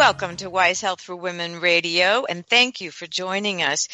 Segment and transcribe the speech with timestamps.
[0.00, 3.86] Welcome to Wise Health for Women Radio, and thank you for joining us.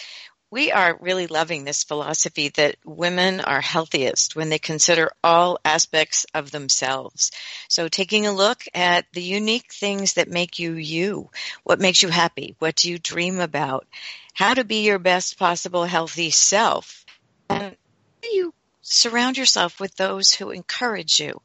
[0.53, 6.25] We are really loving this philosophy that women are healthiest when they consider all aspects
[6.33, 7.33] of themselves.
[7.69, 11.31] So taking a look at the unique things that make you you.
[11.65, 12.55] What makes you happy?
[12.61, 13.85] What do you dream about?
[14.33, 17.05] How to be your best possible healthy self?
[17.51, 17.77] And
[18.23, 21.43] you surround yourself with those who encourage you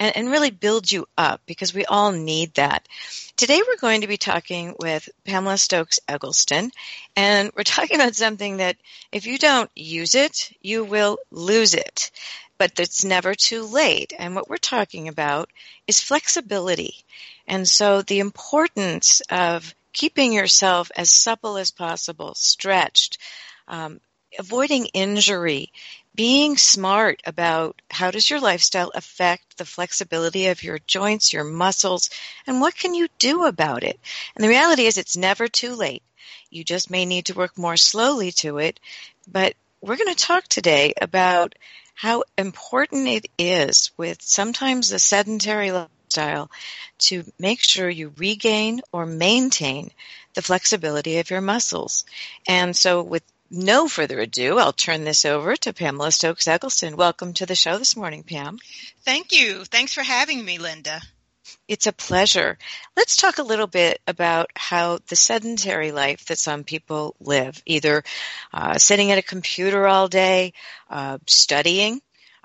[0.00, 2.88] and, and really build you up because we all need that.
[3.36, 6.72] Today we're going to be talking with Pamela Stokes Eggleston,
[7.14, 8.76] and we're talking about something that
[9.12, 12.10] if you don't use it, you will lose it.
[12.58, 14.12] But it's never too late.
[14.18, 15.48] And what we're talking about
[15.86, 16.94] is flexibility.
[17.46, 23.16] And so the importance of keeping yourself as supple as possible, stretched,
[23.66, 24.00] um,
[24.38, 25.72] avoiding injury,
[26.14, 32.10] being smart about how does your lifestyle affect the flexibility of your joints, your muscles,
[32.46, 33.98] and what can you do about it?
[34.34, 36.02] And the reality is it's never too late.
[36.50, 38.80] You just may need to work more slowly to it,
[39.30, 41.54] but we're going to talk today about
[41.94, 46.50] how important it is with sometimes the sedentary lifestyle
[46.98, 49.90] to make sure you regain or maintain
[50.34, 52.04] the flexibility of your muscles.
[52.46, 56.96] And so with no further ado, I'll turn this over to Pamela Stokes Eggleston.
[56.96, 58.58] Welcome to the show this morning, Pam.
[59.04, 59.64] Thank you.
[59.64, 61.00] Thanks for having me, Linda.
[61.66, 62.58] It's a pleasure.
[62.96, 68.04] Let's talk a little bit about how the sedentary life that some people live, either
[68.52, 70.52] uh, sitting at a computer all day,
[70.88, 72.00] uh, studying.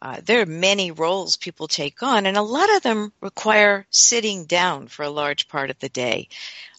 [0.06, 4.46] Uh, there are many roles people take on, and a lot of them require sitting
[4.46, 6.30] down for a large part of the day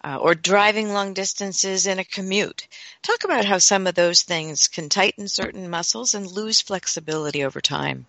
[0.04, 2.68] uh, or driving long distances in a commute.
[3.02, 7.60] Talk about how some of those things can tighten certain muscles and lose flexibility over
[7.60, 8.06] time.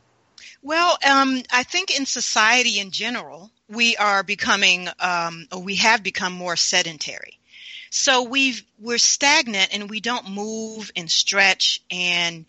[0.62, 6.04] Well, um, I think in society in general, we are becoming, um, or we have
[6.04, 7.40] become more sedentary.
[7.90, 12.46] So we've we're stagnant and we don't move and stretch and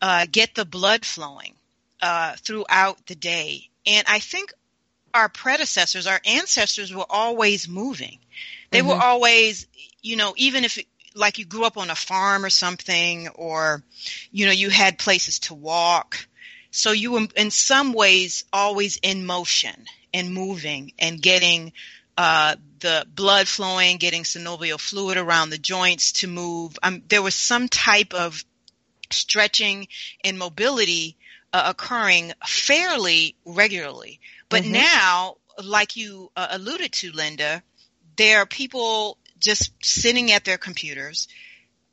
[0.00, 1.56] uh, get the blood flowing
[2.04, 3.70] uh, throughout the day.
[3.86, 4.52] And I think
[5.14, 8.18] our predecessors, our ancestors, were always moving.
[8.70, 8.88] They mm-hmm.
[8.88, 9.66] were always,
[10.02, 10.78] you know, even if
[11.14, 13.82] like you grew up on a farm or something, or,
[14.30, 16.28] you know, you had places to walk.
[16.70, 21.72] So you were in some ways always in motion and moving and getting
[22.18, 26.78] uh, the blood flowing, getting synovial fluid around the joints to move.
[26.82, 28.44] Um, there was some type of
[29.10, 29.88] stretching
[30.22, 31.16] and mobility
[31.54, 34.18] uh, occurring fairly regularly.
[34.48, 34.72] But mm-hmm.
[34.72, 37.62] now, like you uh, alluded to, Linda,
[38.16, 41.28] there are people just sitting at their computers,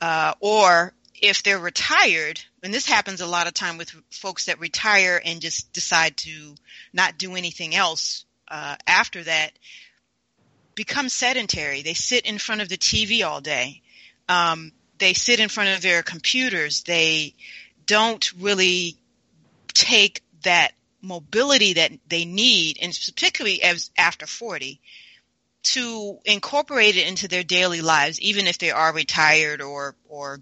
[0.02, 4.60] uh, or if they're retired, and this happens a lot of time with folks that
[4.60, 6.56] retire and just decide to
[6.92, 9.52] not do anything else uh, after that,
[10.74, 11.84] become sedentary.
[11.84, 13.84] They sit in front of the TV all day.
[14.28, 16.82] Um, they sit in front of their computers.
[16.82, 17.36] They
[17.86, 18.98] don't really
[19.74, 24.80] take that mobility that they need, and particularly as after 40,
[25.64, 30.42] to incorporate it into their daily lives, even if they are retired or or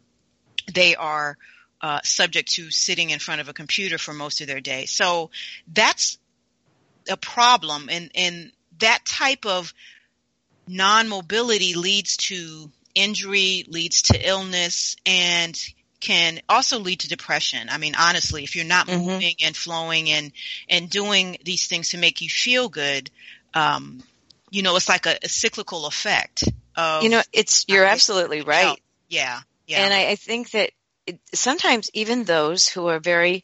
[0.73, 1.37] they are
[1.81, 4.85] uh, subject to sitting in front of a computer for most of their day.
[4.85, 5.29] So
[5.67, 6.17] that's
[7.09, 9.73] a problem, and and that type of
[10.67, 15.59] non-mobility leads to injury, leads to illness, and
[15.99, 17.67] can also lead to depression.
[17.69, 19.05] I mean, honestly, if you're not mm-hmm.
[19.05, 20.31] moving and flowing and
[20.69, 23.09] and doing these things to make you feel good,
[23.53, 24.01] um,
[24.49, 26.43] you know, it's like a, a cyclical effect.
[26.75, 28.65] Of, you know, it's you're absolutely right.
[28.65, 28.79] Health.
[29.09, 29.83] Yeah, yeah.
[29.83, 30.71] And I, I think that
[31.05, 33.43] it, sometimes even those who are very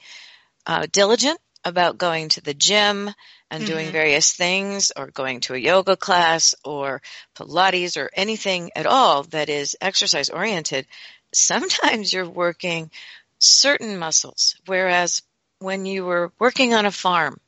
[0.65, 3.09] uh, diligent about going to the gym
[3.51, 3.73] and mm-hmm.
[3.73, 7.01] doing various things, or going to a yoga class, or
[7.35, 10.87] Pilates, or anything at all that is exercise oriented,
[11.37, 12.91] sometimes you're working
[13.39, 15.21] certain muscles, whereas
[15.59, 17.39] when you were working on a farm,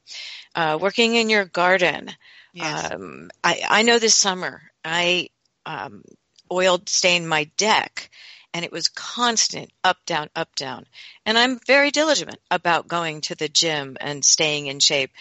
[0.55, 2.09] uh, working in your garden,
[2.57, 2.91] Yes.
[2.91, 5.29] Um, I, I know this summer I
[5.67, 6.03] um,
[6.51, 8.09] oiled stained my deck
[8.53, 10.85] and it was constant up, down, up, down.
[11.23, 15.11] And I'm very diligent about going to the gym and staying in shape.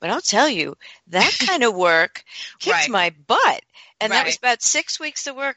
[0.00, 0.76] But I'll tell you,
[1.08, 2.24] that kind of work
[2.60, 2.90] kicks right.
[2.90, 3.62] my butt.
[4.00, 4.16] And right.
[4.16, 5.56] that was about six weeks of work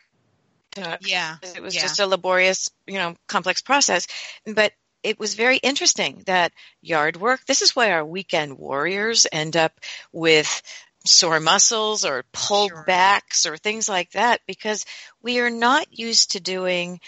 [0.78, 1.38] Yeah.
[1.56, 1.82] It was yeah.
[1.82, 4.08] just a laborious, you know, complex process.
[4.46, 4.74] But
[5.04, 6.52] it was very interesting that
[6.82, 9.80] yard work, this is why our weekend warriors end up
[10.12, 10.62] with
[11.06, 12.84] sore muscles or pulled Sure.
[12.86, 14.86] backs or things like that because
[15.22, 17.00] we are not used to doing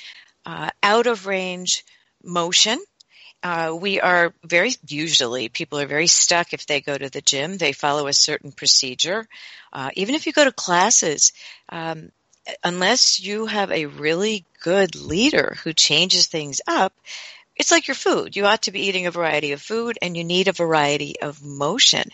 [0.46, 1.86] uh, out of range
[2.24, 2.80] motion.
[3.44, 7.58] Uh, we are very usually people are very stuck if they go to the gym.
[7.58, 9.28] They follow a certain procedure.
[9.74, 11.34] Uh, even if you go to classes,
[11.70, 12.12] um,
[12.64, 16.94] unless you have a really good leader who changes things up,
[17.56, 18.36] it's like your food.
[18.36, 21.44] You ought to be eating a variety of food and you need a variety of
[21.44, 22.10] motion.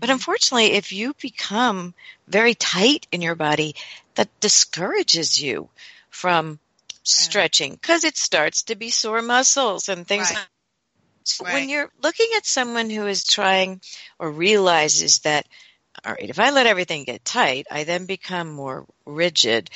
[0.00, 0.12] But Mhm.
[0.12, 1.94] unfortunately, if you become
[2.28, 3.74] very tight in your body,
[4.14, 5.68] that discourages you
[6.10, 6.58] from
[7.02, 10.46] stretching because it starts to be sore muscles and things Right.
[11.24, 11.52] so Right.
[11.54, 13.80] when you're looking at someone who is trying
[14.18, 15.46] or realizes that
[16.04, 19.70] all right if i let everything get tight i then become more rigid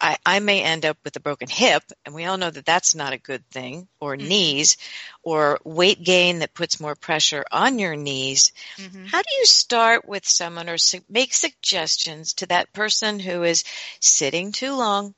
[0.00, 2.94] I, I may end up with a broken hip, and we all know that that's
[2.94, 4.28] not a good thing, or Mhm.
[4.28, 4.76] knees,
[5.22, 8.52] or weight gain that puts more pressure on your knees.
[8.78, 9.08] Mhm.
[9.08, 13.64] How do you start with someone or su- make suggestions to that person who is
[14.00, 15.14] sitting too long?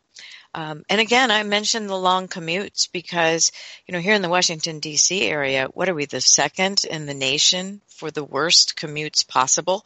[0.54, 3.50] Um, and again, I mentioned the long commutes because,
[3.86, 5.22] you know, here in the Washington, D.C.
[5.22, 9.84] area, what are we, the second in the nation for the worst commutes possible?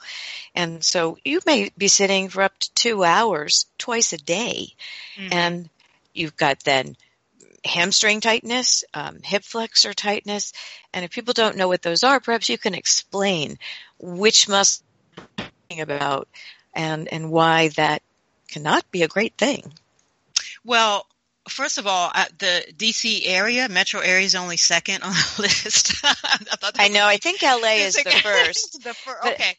[0.55, 4.75] And so you may be sitting for up to two hours twice a day.
[5.17, 5.33] Mhm.
[5.33, 5.71] And
[6.13, 6.97] you've got then
[7.65, 10.53] hamstring tightness, um, hip flexor tightness.
[10.93, 13.59] And if people don't know what those are, perhaps you can explain
[13.99, 14.85] which muscle
[15.17, 16.29] you're talking about
[16.75, 18.03] and, and why that
[18.49, 19.73] cannot be a great thing.
[20.69, 21.07] Well,
[21.49, 25.95] first of all, uh, the DC area, metro area, is only second on the list.
[26.05, 26.39] I,
[26.79, 27.07] I know.
[27.07, 27.57] I think LA
[27.87, 28.83] is the first.
[28.85, 29.55] the fir- okay,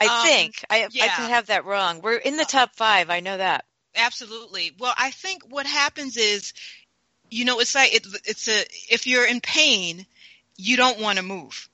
[0.00, 0.64] I Um, think.
[0.70, 2.02] I, I could have that wrong.
[2.02, 3.10] We're in the top five.
[3.10, 3.64] I know that.
[3.96, 4.72] absolutely.
[4.78, 6.52] Well, I think what happens is,
[7.30, 10.06] you know, it's like it, it's a if you're in pain,
[10.56, 11.68] you don't want to move,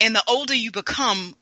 [0.00, 1.36] and the older you become,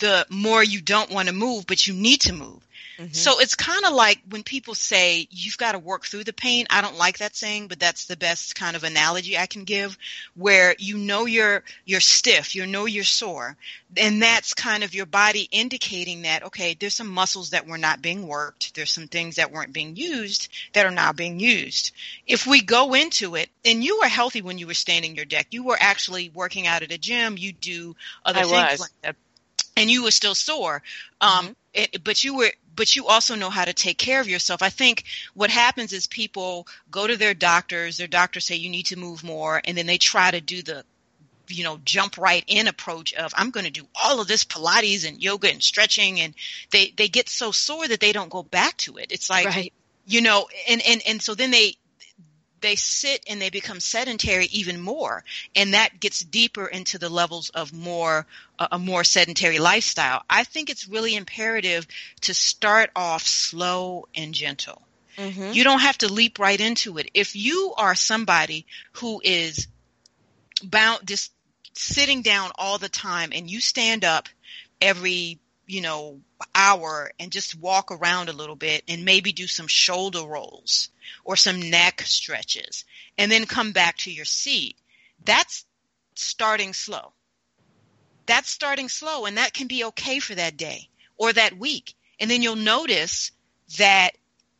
[0.00, 2.62] the more you don't want to move, but you need to move.
[2.98, 3.14] Mhm.
[3.14, 6.66] So it's kind of like when people say you've got to work through the pain.
[6.68, 9.96] I don't like that saying, but that's the best kind of analogy I can give
[10.34, 13.56] where you know you're you're stiff, you know you're sore,
[13.96, 18.02] and that's kind of your body indicating that okay, there's some muscles that were not
[18.02, 21.92] being worked, there's some things that weren't being used that are now being used.
[22.26, 25.46] If we go into it, and you were healthy when you were standing your deck,
[25.52, 27.94] you were actually working out at a gym, you do
[28.24, 28.80] other I things was.
[28.80, 29.16] like that,
[29.78, 30.82] and you were still sore.
[31.20, 34.62] Um, it, but you were but you also know how to take care of yourself.
[34.62, 35.04] I think
[35.34, 39.24] what happens is people go to their doctors, their doctors say you need to move
[39.24, 40.84] more, and then they try to do the
[41.48, 45.08] you know jump right in approach of I'm going to do all of this pilates
[45.08, 46.34] and yoga and stretching and
[46.70, 49.10] they they get so sore that they don't go back to it.
[49.10, 49.72] It's like right.
[50.06, 51.76] you know and and and so then they
[52.60, 55.24] they sit and they become sedentary even more.
[55.54, 58.26] And that gets deeper into the levels of more
[58.58, 60.22] uh, a more sedentary lifestyle.
[60.28, 61.86] I think it's really imperative
[62.22, 64.82] to start off slow and gentle.
[65.16, 65.52] Mhm.
[65.52, 67.10] you don't have to leap right into it.
[67.12, 69.66] If you are somebody who is
[70.62, 71.32] bound just
[71.74, 74.28] sitting down all the time and you stand up
[74.80, 76.20] every you know
[76.54, 80.88] hour and just walk around a little bit and maybe do some shoulder rolls
[81.24, 82.84] or some neck stretches
[83.16, 84.76] and then come back to your seat.
[85.24, 85.64] That's
[86.14, 87.12] starting slow.
[88.26, 91.94] That's starting slow and that can be okay for that day or that week.
[92.18, 93.30] And then you'll notice
[93.78, 94.12] that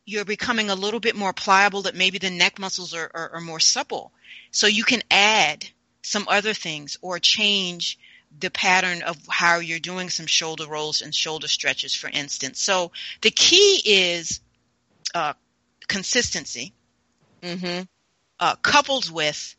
[0.05, 3.41] you're becoming a little bit more pliable that maybe the neck muscles are, are, are
[3.41, 4.13] more supple.
[4.51, 5.67] So you can add
[6.03, 7.99] some other things or change
[8.41, 12.61] the pattern of how you're doing some shoulder rolls and shoulder stretches, for instance.
[12.61, 12.93] So
[13.23, 14.41] the key is
[15.15, 15.35] uh,
[15.89, 16.75] consistency,
[17.43, 17.89] Mhm.
[18.41, 19.57] uh, coupled with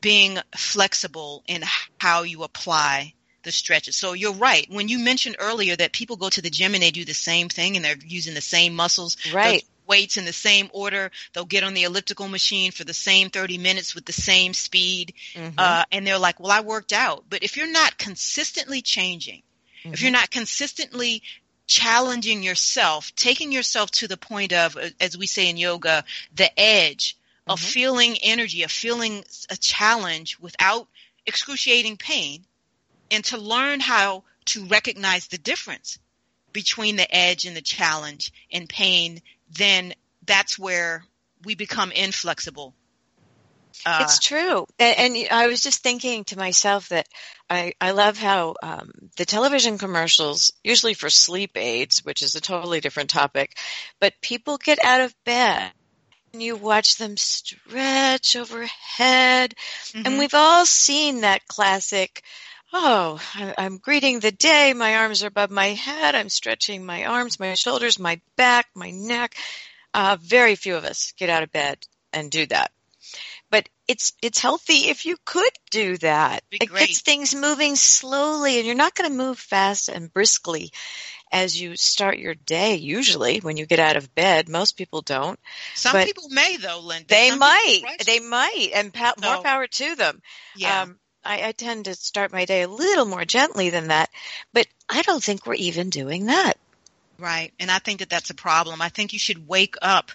[0.00, 1.62] being flexible in
[1.98, 3.14] how you apply
[3.44, 3.96] the stretches.
[3.96, 4.66] So you're right.
[4.70, 7.48] When you mentioned earlier that people go to the gym and they do the same
[7.48, 9.64] thing and they're using the same muscles, Right.
[9.92, 13.58] Weights in the same order, they'll get on the elliptical machine for the same 30
[13.58, 15.12] minutes with the same speed.
[15.34, 15.54] Mhm.
[15.58, 17.24] Uh, and they're like, well, I worked out.
[17.28, 19.42] But if you're not consistently changing,
[19.84, 20.02] if Mhm.
[20.02, 21.22] you're not consistently
[21.66, 26.50] challenging yourself, taking yourself to the point of, uh, as we say in yoga, the
[26.58, 27.72] edge of Mhm.
[27.76, 30.88] feeling energy, of feeling a challenge without
[31.26, 32.46] excruciating pain,
[33.10, 35.98] and to learn how to recognize the difference
[36.52, 39.22] between the edge and the challenge and pain,
[39.56, 39.94] then
[40.26, 41.04] that's where
[41.44, 42.74] we become inflexible
[43.86, 44.66] Uh, it's true.
[44.78, 47.08] And, and, I was just thinking to myself that
[47.48, 52.40] I, I love how um, the television commercials, usually for sleep aids, which is a
[52.40, 53.56] totally different topic,
[53.98, 55.72] but people get out of bed
[56.32, 59.54] and you watch them stretch overhead.
[59.84, 60.02] Mm-hmm.
[60.06, 62.22] And we've all seen that classic,
[62.72, 63.20] oh,
[63.58, 64.72] I'm greeting the day.
[64.74, 66.14] My arms are above my head.
[66.14, 69.34] I'm stretching my arms, my shoulders, my back, my neck.
[69.94, 71.78] Uh, very few of us get out of bed
[72.12, 72.70] and do that
[73.52, 76.42] but it's it's healthy if you could do that.
[76.50, 80.72] it gets things moving slowly, and you're not going to move fast and briskly
[81.30, 82.76] as you start your day.
[82.76, 85.38] Usually, when you get out of bed, most people don't.
[85.74, 87.08] Some but people may, though, Linda.
[87.08, 87.82] They Some might.
[88.06, 90.22] They might, and pa- so, more power to them.
[90.56, 90.82] Yeah.
[90.82, 94.10] Um, I, I tend to start my day a little more gently than that,
[94.52, 96.54] but I don't think we're even doing that.
[97.18, 97.52] Right.
[97.60, 98.82] And I think that that's a problem.
[98.82, 100.10] I think you should wake up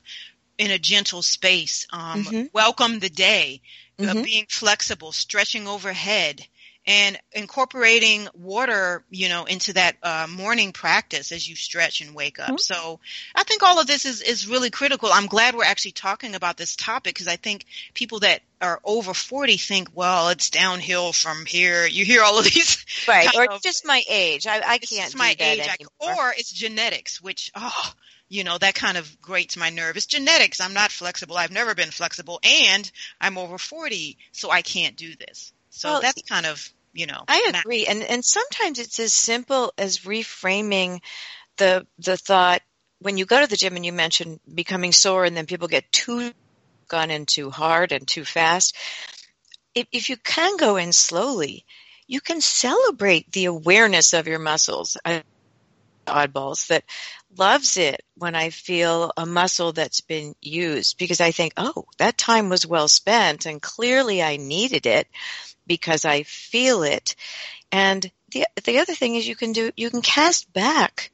[0.57, 1.87] in a gentle space.
[1.91, 2.45] Um, mm-hmm.
[2.51, 3.61] Welcome the day,
[3.99, 4.17] uh, mm-hmm.
[4.17, 6.45] uh, being flexible, stretching overhead,
[6.87, 12.39] and incorporating water, you know, into that uh, morning practice as you stretch and wake
[12.39, 12.47] up.
[12.47, 12.57] Mm-hmm.
[12.59, 13.01] So
[13.35, 15.09] I think all of this is, is really critical.
[15.11, 19.13] I'm glad we're actually talking about this topic because I think people that are over
[19.13, 21.85] 40 think, well, it's downhill from here.
[21.85, 22.85] You hear all of these.
[23.07, 23.27] Right.
[23.35, 24.47] Or it's just my age.
[24.47, 25.59] I, I can't my age.
[25.59, 26.25] Anymore.
[26.25, 27.93] or it's genetics, which, oh,
[28.27, 29.95] you know, that kind of grates my nerve.
[29.97, 30.59] It's genetics.
[30.59, 31.37] I'm not flexible.
[31.37, 32.89] I've never been flexible and
[33.21, 35.53] I'm over 40, so I can't do this.
[35.69, 37.23] So well, that's kind of, you know.
[37.27, 37.85] I agree.
[37.85, 41.01] And, and sometimes it's as simple as reframing
[41.57, 42.61] the, the thought
[42.99, 45.91] when you go to the gym and you mention becoming sore and then people get
[45.91, 46.31] too
[46.87, 48.75] gone in too hard and too fast.
[49.75, 51.65] If, if you can go in slowly,
[52.07, 54.97] you can celebrate the awareness of your muscles.
[55.05, 55.23] I,
[56.07, 56.85] oddballs that
[57.37, 62.17] loves it when I feel a muscle that's been used because I think, oh, that
[62.17, 65.07] time was well spent and clearly I needed it
[65.67, 67.15] because I feel it.
[67.71, 71.11] And the, the other thing is you can do, you can cast back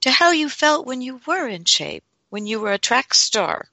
[0.00, 3.66] to how you felt when you were in shape, when you were a track star.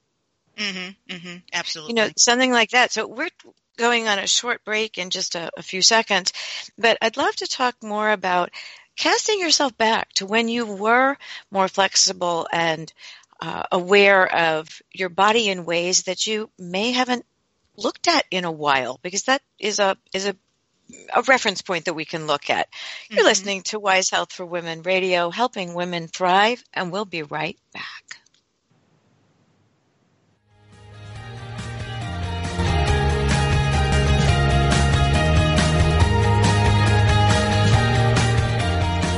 [0.56, 1.92] Mm-hmm, mm-hmm, absolutely.
[1.92, 2.92] You know, something like that.
[2.92, 3.30] So we're
[3.76, 6.32] going on a short break in just a, a few seconds,
[6.78, 8.50] but I'd love to talk more about
[8.96, 11.16] casting yourself back to when you were
[11.50, 12.92] more flexible and
[13.40, 17.26] uh, aware of your body in ways that you may haven't
[17.76, 20.36] looked at in a while because that is a is a
[21.14, 22.68] a reference point that we can look at.
[23.08, 23.26] You're mm-hmm.
[23.26, 28.18] listening to Wise Health for Women Radio, helping women thrive, and we'll be right back.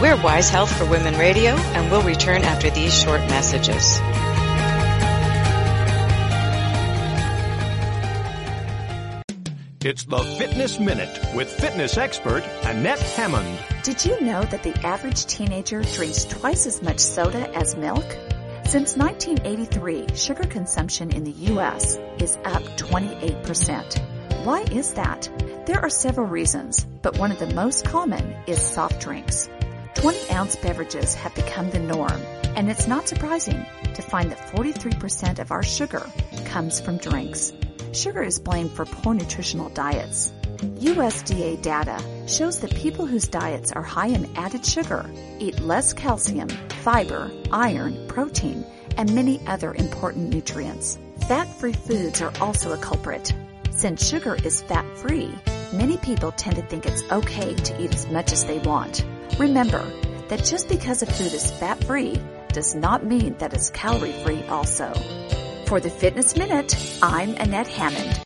[0.00, 3.98] We're Wise Health for Women Radio, and we'll return after these short messages.
[9.85, 13.59] It's the Fitness Minute with fitness expert Annette Hammond.
[13.85, 18.04] Did you know that the average teenager drinks twice as much soda as milk?
[18.64, 21.97] Since 1983, sugar consumption in the U.S.
[22.18, 24.45] is up 28%.
[24.45, 25.30] Why is that?
[25.66, 29.49] There are several reasons, but one of the most common is soft drinks.
[29.95, 32.21] 20 ounce beverages have become the norm,
[32.56, 33.64] and it's not surprising
[33.95, 36.04] to find that 43% of our sugar
[36.47, 37.52] comes from drinks.
[37.93, 40.33] Sugar is blamed for poor nutritional diets.
[40.57, 46.49] USDA data shows that people whose diets are high in added sugar eat less calcium,
[46.83, 48.64] fiber, iron, protein,
[48.97, 50.99] and many other important nutrients.
[51.28, 53.35] Fat-free foods are also a culprit.
[53.71, 55.35] Since sugar is fat-free,
[55.73, 59.05] many people tend to think it's okay to eat as much as they want.
[59.38, 59.85] Remember
[60.28, 62.21] that just because a food is fat free
[62.52, 64.93] does not mean that it's calorie free also.
[65.66, 68.23] For the Fitness Minute, I'm Annette Hammond.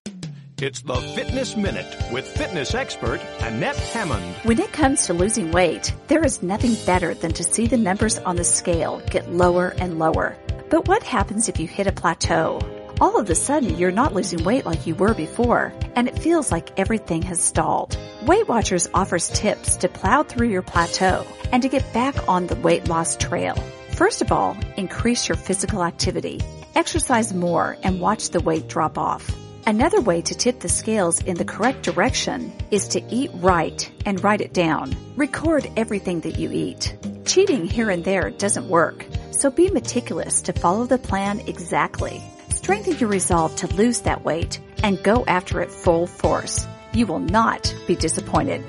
[0.59, 4.35] It's the Fitness Minute with fitness expert Annette Hammond.
[4.43, 8.19] When it comes to losing weight, there is nothing better than to see the numbers
[8.19, 10.37] on the scale get lower and lower.
[10.69, 12.61] But what happens if you hit a plateau?
[13.01, 16.53] all of a sudden you're not losing weight like you were before, and it feels
[16.53, 17.99] like everything has stalled.
[18.27, 22.57] Weight Watchers offers tips to plow through your plateau and to get back on the
[22.57, 23.55] weight loss trail.
[23.93, 26.41] First of all, increase your physical activity.
[26.75, 29.35] Exercise more and watch the weight drop off.
[29.67, 34.23] Another way to tip the scales in the correct direction is to eat right and
[34.23, 34.95] write it down.
[35.17, 36.97] Record everything that you eat.
[37.25, 42.23] Cheating here and there doesn't work, so be meticulous to follow the plan exactly.
[42.49, 46.67] Strengthen your resolve to lose that weight and go after it full force.
[46.93, 48.65] You will not be disappointed.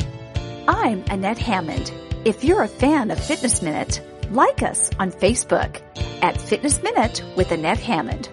[0.67, 1.93] I'm Annette Hammond.
[2.25, 5.81] If you're a fan of Fitness Minute, like us on Facebook
[6.21, 8.29] at Fitness Minute with Annette Hammond.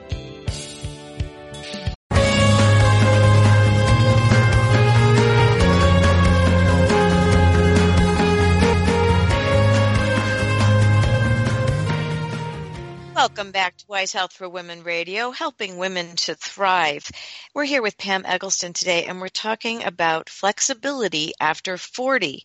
[13.18, 17.10] Welcome back to Wise Health for Women Radio, helping women to thrive.
[17.52, 22.44] We're here with Pam Eggleston today, and we're talking about flexibility after 40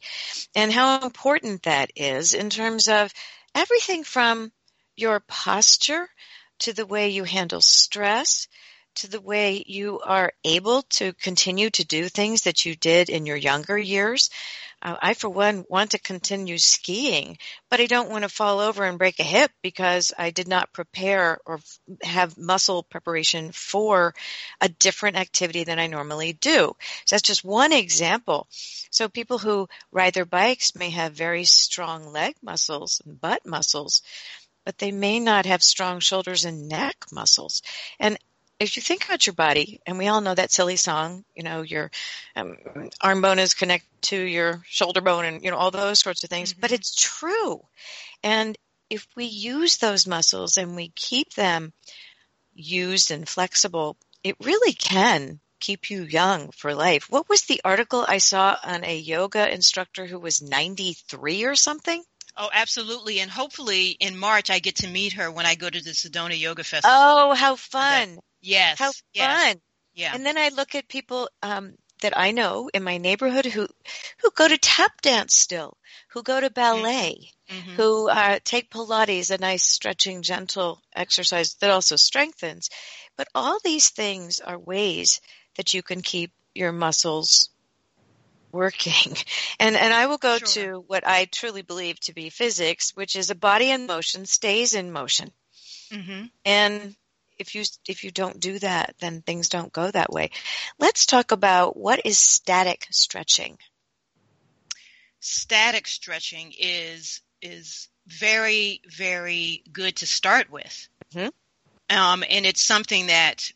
[0.55, 3.13] and how important that is in terms of
[3.53, 4.51] everything from
[4.95, 6.07] your posture
[6.59, 8.47] to the way you handle stress
[8.95, 13.25] to the way you are able to continue to do things that you did in
[13.25, 14.29] your younger years.
[14.81, 17.38] Uh, I, for one, want to continue skiing,
[17.69, 20.73] but I don't want to fall over and break a hip because I did not
[20.73, 21.59] prepare or
[22.03, 24.13] have muscle preparation for
[24.59, 26.75] a different activity than I normally do.
[27.05, 28.47] So that's just one example.
[28.91, 34.01] So people who ride their bikes may have very strong leg muscles and butt muscles,
[34.65, 37.62] but they may not have strong shoulders and neck muscles.
[38.00, 38.17] And
[38.60, 41.62] if you think about your body, and we all know that silly song, you know,
[41.62, 41.91] your
[42.36, 42.58] um,
[43.01, 46.29] arm bone is connected to your shoulder bone and, you know, all those sorts of
[46.29, 46.62] things, mm-hmm.
[46.62, 47.62] but it's true.
[48.24, 48.58] And
[48.89, 51.74] if we use those muscles and we keep them
[52.53, 57.08] used and flexible, it really can keep you young for life.
[57.10, 62.03] What was the article I saw on a yoga instructor who was 93 or something?
[62.35, 63.19] Oh, absolutely.
[63.19, 66.39] And hopefully in March I get to meet her when I go to the Sedona
[66.39, 66.95] Yoga Festival.
[66.95, 68.19] Oh, how fun.
[68.41, 68.79] Yes.
[68.79, 69.43] How yes.
[69.43, 69.61] fun.
[69.93, 70.11] Yeah.
[70.13, 73.67] And then I look at people um, that I know in my neighborhood who
[74.21, 75.77] who go to tap dance still,
[76.09, 77.75] who go to ballet, mm-hmm.
[77.75, 82.69] who uh, take Pilates, a nice stretching, gentle exercise that also strengthens.
[83.15, 85.21] But all these things are ways
[85.55, 87.49] that you can keep your muscles
[88.53, 89.17] working.
[89.60, 90.48] And and I will go sure.
[90.48, 94.74] to what I truly believe to be physics, which is a body in motion stays
[94.74, 95.31] in motion.
[95.91, 96.25] Mm-hmm.
[96.43, 96.95] And
[97.38, 100.31] if you if you don't do that, then things don't go that way.
[100.79, 103.57] Let's talk about what is static stretching.
[105.19, 111.95] Static stretching is is very very good to start with, mm-hmm.
[111.95, 113.51] um, and it's something that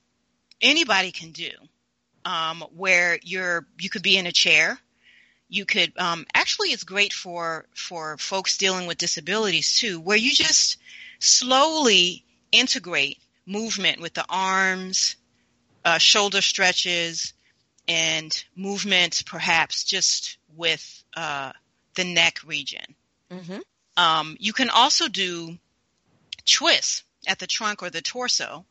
[0.62, 1.50] anybody can do.
[2.26, 4.78] Um, where you're you could be in a chair,
[5.50, 10.32] you could um, actually it's great for for folks dealing with disabilities too, where you
[10.32, 10.78] just
[11.20, 15.16] slowly integrate movement with the arms,
[15.86, 17.34] uh, shoulder stretches,
[17.88, 21.52] and movement perhaps just with uh,
[21.96, 22.96] the neck region.
[23.32, 23.60] Mm-hmm.
[23.96, 25.58] Um, you can also do
[26.46, 28.66] twists at the trunk or the torso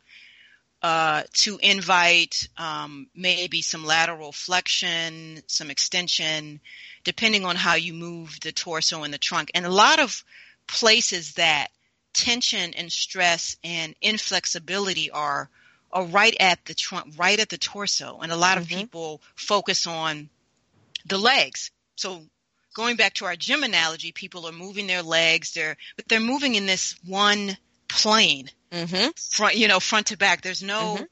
[0.83, 6.61] uh, to invite um, maybe some lateral flexion, some extension,
[7.05, 9.51] depending on how you move the torso and the trunk.
[9.55, 10.23] And a lot of
[10.67, 11.69] places that
[12.13, 15.49] tension and stress and inflexibility are
[15.93, 18.81] are right at the trunk, right at the torso, and a lot of mm-hmm.
[18.81, 20.29] people focus on
[21.07, 21.71] the legs.
[21.95, 22.23] So
[22.75, 26.55] going back to our gym analogy, people are moving their legs, they're but they're moving
[26.55, 27.57] in this one
[27.89, 29.11] plane, mm-hmm.
[29.31, 30.43] front you know front to back.
[30.43, 31.05] There's no mm-hmm.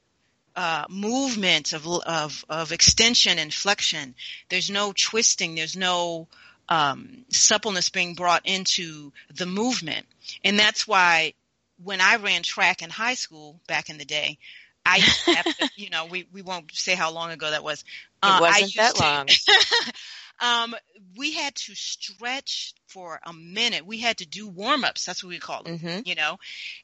[0.56, 4.14] uh, movement of of of extension and flexion.
[4.48, 5.54] There's no twisting.
[5.54, 6.28] There's no
[6.68, 10.06] um, suppleness being brought into the movement.
[10.44, 11.34] And that's why
[11.82, 14.38] when I ran track in high school back in the day,
[14.86, 17.84] I, to, you know, we, we won't say how long ago that was.
[18.22, 19.28] Uh, it wasn't that long.
[20.40, 20.74] um,
[21.16, 23.86] we had to stretch for a minute.
[23.86, 25.04] We had to do warm ups.
[25.04, 26.00] That's what we call them, mm-hmm.
[26.04, 26.38] you know?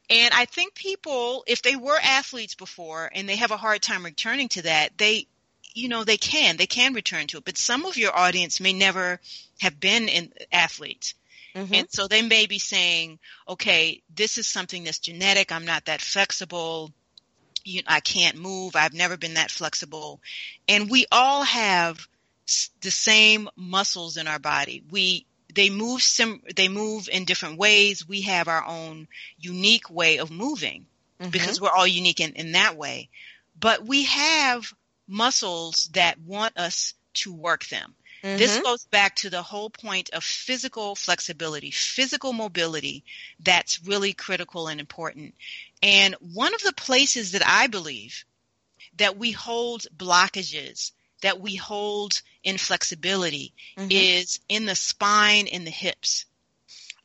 [0.09, 4.05] And I think people, if they were athletes before and they have a hard time
[4.05, 5.27] returning to that, they,
[5.73, 7.45] you know, they can, they can return to it.
[7.45, 9.19] But some of your audience may never
[9.59, 11.13] have been in athletes.
[11.55, 11.73] Mm-hmm.
[11.73, 15.51] And so they may be saying, okay, this is something that's genetic.
[15.51, 16.91] I'm not that flexible.
[17.63, 18.75] You, I can't move.
[18.75, 20.21] I've never been that flexible.
[20.67, 22.07] And we all have
[22.81, 24.83] the same muscles in our body.
[24.89, 28.07] We, they move sim, they move in different ways.
[28.07, 29.07] We have our own
[29.39, 30.85] unique way of moving
[31.19, 31.31] mm-hmm.
[31.31, 33.09] because we're all unique in, in that way.
[33.59, 34.73] But we have
[35.07, 37.93] muscles that want us to work them.
[38.23, 38.37] Mm-hmm.
[38.37, 43.03] This goes back to the whole point of physical flexibility, physical mobility
[43.39, 45.33] that's really critical and important.
[45.81, 48.23] And one of the places that I believe
[48.97, 53.87] that we hold blockages, that we hold inflexibility mm-hmm.
[53.91, 56.25] is in the spine and the hips.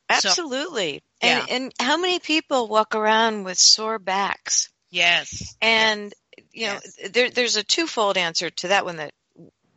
[0.09, 1.01] Absolutely.
[1.21, 1.39] So, yeah.
[1.49, 4.69] and, and how many people walk around with sore backs?
[4.89, 5.55] Yes.
[5.61, 6.45] And, yes.
[6.53, 7.11] you know, yes.
[7.11, 9.13] there, there's a twofold answer to that one that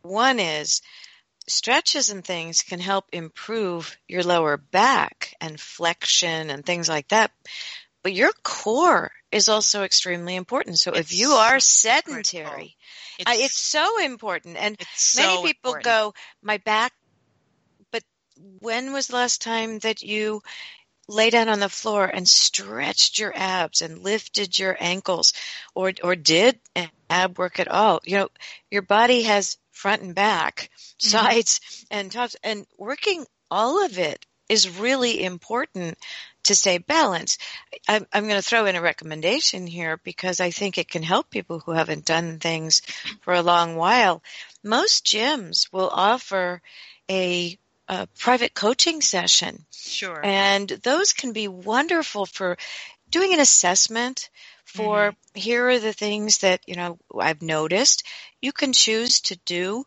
[0.03, 0.83] one is
[1.47, 7.33] stretches and things can help improve your lower back and flexion and things like that.
[8.03, 10.79] But your core is also extremely important.
[10.79, 12.77] So it's if you are sedentary,
[13.21, 14.57] it's, it's, so important.
[14.57, 15.85] And so many people important.
[15.85, 16.93] go, my back,
[17.91, 18.03] but
[18.61, 20.43] when was the last time that you
[21.11, 25.33] lay down on the floor and stretched your abs and lifted your ankles
[25.75, 26.59] or or did
[27.11, 28.29] ab work at all you know
[28.71, 31.09] your body has front and back mm-hmm.
[31.09, 35.99] sides and tops and working all of it is really important
[36.45, 37.41] to stay balanced.
[37.89, 41.31] I'm, I'm going to throw in a recommendation here because I think it can help
[41.31, 42.83] people who haven't done things
[43.21, 44.23] for a long while.
[44.63, 46.63] Most gyms will offer
[47.11, 49.65] a, a private coaching session.
[49.71, 50.21] Sure.
[50.25, 52.57] And those can be wonderful for
[53.11, 54.31] doing an assessment
[54.65, 55.41] for mm-hmm.
[55.41, 58.05] here are the things that, you know, I've noticed.
[58.41, 59.85] You can choose to do,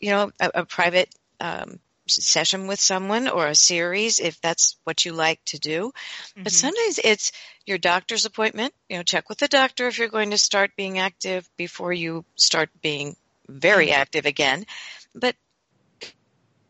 [0.00, 1.80] you know, a, a private um,
[2.12, 5.88] session with someone or a series if that's what you like to do.
[5.88, 6.42] Mm-hmm.
[6.42, 7.32] But sometimes it's
[7.66, 8.74] your doctor's appointment.
[8.88, 12.24] You know, check with the doctor if you're going to start being active before you
[12.36, 13.16] start being
[13.48, 14.00] very mm-hmm.
[14.00, 14.66] active again.
[15.14, 15.36] But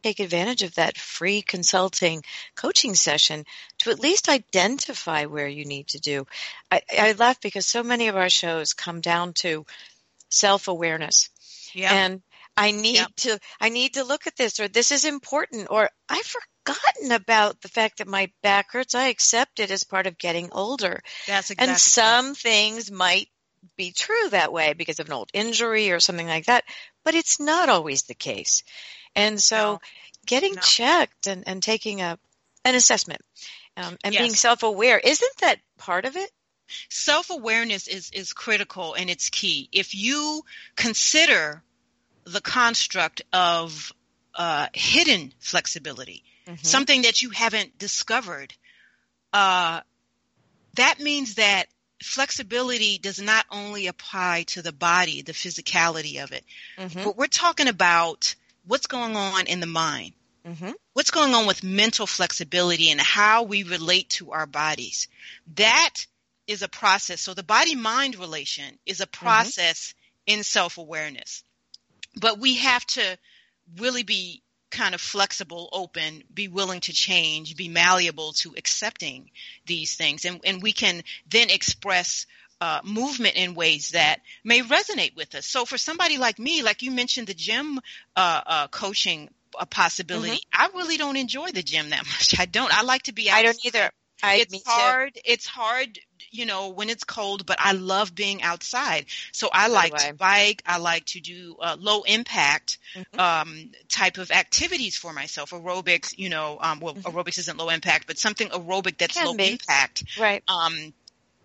[0.03, 2.22] take advantage of that free consulting
[2.55, 3.44] coaching session
[3.79, 6.26] to at least identify where you need to do.
[6.70, 9.66] I, I laugh because so many of our shows come down to
[10.31, 11.29] self awareness.
[11.74, 11.92] Yeah.
[11.92, 12.22] And
[12.56, 13.08] I need yep.
[13.18, 16.26] to I need to look at this or this is important or I've
[16.66, 18.94] forgotten about the fact that my back hurts.
[18.94, 21.00] I accept it as part of getting older.
[21.26, 22.36] That's exactly And some right.
[22.36, 23.28] things might
[23.76, 26.64] be true that way because of an old injury or something like that,
[27.04, 28.62] but it's not always the case.
[29.14, 29.80] And so no.
[30.26, 30.60] getting no.
[30.60, 32.18] checked and, and taking a
[32.64, 33.22] an assessment
[33.76, 34.20] um, and yes.
[34.20, 36.30] being self-aware isn't that part of it
[36.90, 40.42] self-awareness is is critical and it's key if you
[40.76, 41.62] consider
[42.24, 43.92] the construct of
[44.35, 46.56] uh, hidden flexibility, mm-hmm.
[46.62, 48.54] something that you haven't discovered.
[49.33, 49.80] Uh,
[50.74, 51.66] that means that
[52.02, 56.44] flexibility does not only apply to the body, the physicality of it,
[56.78, 57.04] mm-hmm.
[57.04, 58.35] but we're talking about
[58.66, 60.12] what's going on in the mind.
[60.46, 60.70] Mm-hmm.
[60.94, 65.06] What's going on with mental flexibility and how we relate to our bodies?
[65.56, 66.06] That
[66.46, 67.20] is a process.
[67.20, 69.26] So the body mind relation is a mm-hmm.
[69.26, 69.94] process
[70.26, 71.44] in self awareness
[72.16, 73.18] but we have to
[73.79, 79.31] really be kind of flexible, open, be willing to change, be malleable to accepting
[79.66, 80.25] these things.
[80.25, 82.27] And, and we can then express
[82.61, 85.46] uh, movement in ways that may resonate with us.
[85.46, 87.81] So for somebody like me, like you mentioned the gym
[88.16, 90.37] uh, uh, coaching a possibility.
[90.37, 90.62] Mm-hmm.
[90.62, 92.35] I really don't enjoy the gym that much.
[92.38, 92.73] I don't.
[92.73, 93.29] I like to be.
[93.29, 93.38] Outside.
[93.38, 93.90] I don't either.
[94.22, 95.14] I, it's hard.
[95.14, 95.20] Too.
[95.24, 95.98] It's hard
[96.30, 99.06] you know, when it's cold, but I love being outside.
[99.33, 100.62] So I like to bike.
[100.66, 103.20] I like to do uh, low impact mm-hmm.
[103.20, 105.50] um, type of activities for myself.
[105.50, 107.06] Aerobics, you know, um, well, mm-hmm.
[107.06, 109.52] aerobics isn't low impact, but something aerobic that's Can low be.
[109.52, 110.04] impact.
[110.18, 110.42] Right.
[110.48, 110.92] Um,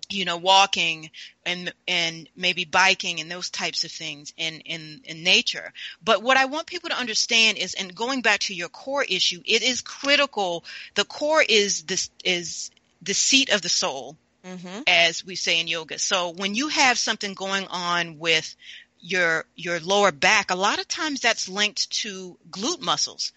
[0.09, 1.11] you know, walking
[1.45, 5.73] and and maybe biking and those types of things in, in in nature.
[6.03, 9.41] But what I want people to understand is, and going back to your core issue,
[9.45, 10.63] it is critical.
[10.95, 14.81] The core is this is the seat of the soul mm-hmm.
[14.87, 15.99] as we say in yoga.
[15.99, 18.55] So when you have something going on with
[18.99, 23.31] your your lower back, a lot of times that's linked to glute muscles.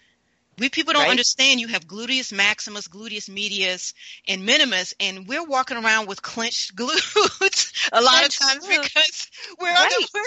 [0.59, 1.11] We people don't right.
[1.11, 3.93] understand you have gluteus maximus, gluteus medius,
[4.27, 8.83] and minimus, and we're walking around with clenched glutes a lot clenched of times glutes.
[8.83, 10.05] because we're right.
[10.13, 10.21] we're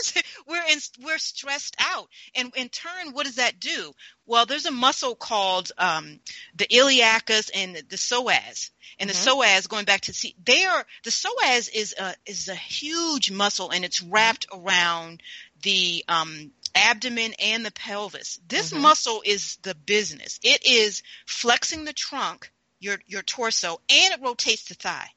[0.48, 2.08] we're, in, we're stressed out.
[2.34, 3.92] And in turn, what does that do?
[4.26, 6.20] Well, there's a muscle called um,
[6.54, 9.40] the iliacus and the psoas and the mm-hmm.
[9.40, 13.70] psoas going back to see they are the psoas is a is a huge muscle
[13.70, 15.22] and it's wrapped around
[15.62, 18.40] the um, abdomen and the pelvis.
[18.46, 18.82] This mm-hmm.
[18.82, 20.38] muscle is the business.
[20.42, 25.08] It is flexing the trunk, your your torso, and it rotates the thigh,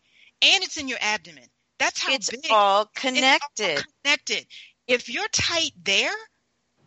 [0.41, 1.45] and it's in your abdomen.
[1.77, 2.47] That's how it's big.
[2.49, 3.41] all connected.
[3.57, 4.47] It's all connected.
[4.87, 6.13] If you're tight there,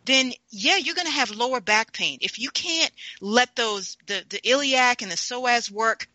[0.05, 2.17] then yeah, you're going to have lower back pain.
[2.21, 6.07] If you can't let those the the iliac and the psoas work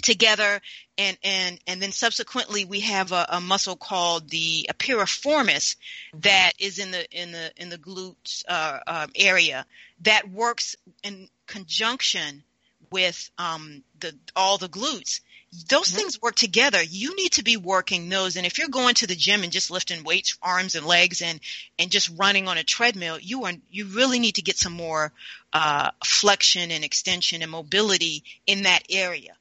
[0.00, 0.60] together
[0.98, 5.76] and and and then subsequently we have a, a muscle called the piriformis
[6.14, 9.66] that is in the in the in the glutes uh, uh, area
[10.02, 12.42] that works in conjunction
[12.90, 15.20] with um, the all the glutes.
[15.68, 15.96] Those mm-hmm.
[15.96, 16.80] things work together.
[16.80, 19.70] You need to be working those and if you're going to the gym and just
[19.70, 21.40] lifting weights arms and legs and
[21.78, 25.12] and just running on a treadmill you are you really need to get some more
[25.52, 29.34] uh, flexion and extension and mobility in that area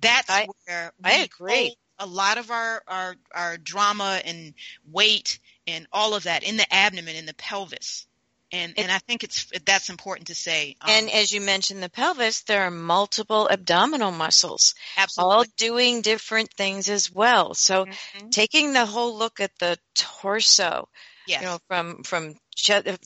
[0.00, 1.76] that's I, where I agree.
[1.98, 4.52] A lot of our, our our drama and
[4.92, 8.06] weight and all of that in the abdomen, in the pelvis,
[8.52, 10.76] and it, and I think it's that's important to say.
[10.80, 15.34] Um, and as you mentioned, the pelvis, there are multiple abdominal muscles, absolutely.
[15.34, 17.54] all doing different things as well.
[17.54, 18.28] So, mm-hmm.
[18.28, 20.88] taking the whole look at the torso,
[21.26, 21.40] yes.
[21.40, 22.34] you know, from from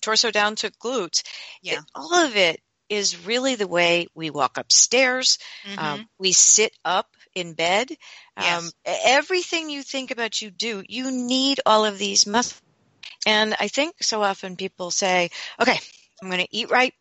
[0.02, 1.22] torso down to glutes,
[1.62, 5.78] yeah, it, all of it is really the way we walk upstairs, Mhm.
[5.78, 7.96] um, we sit up in bed.
[8.36, 8.64] Yes.
[8.64, 10.82] Um, everything you think about, you do.
[10.88, 12.60] You need all of these muscles.
[13.24, 15.78] And I think so often people say, okay,
[16.20, 16.92] I'm going to eat right.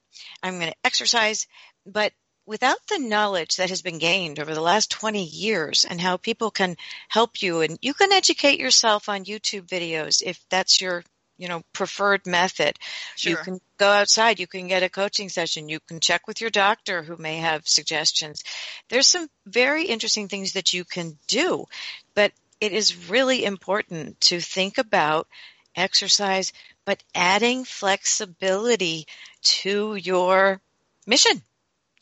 [0.43, 1.47] I'm going to exercise.
[1.85, 2.13] But
[2.45, 6.51] without the knowledge that has been gained over the last 20 years and how people
[6.51, 11.03] can help you and you can educate yourself on YouTube videos if that's your
[11.39, 12.77] you know preferred method.
[13.17, 16.49] You can go outside you can get a coaching session you can check with your
[16.51, 18.43] doctor who may have suggestions.
[18.89, 21.65] There's some very interesting things that you can do
[22.13, 25.27] but it is really important to think about
[25.75, 26.51] exercise
[26.85, 29.07] but adding flexibility
[29.41, 30.61] to your
[31.07, 31.41] mission.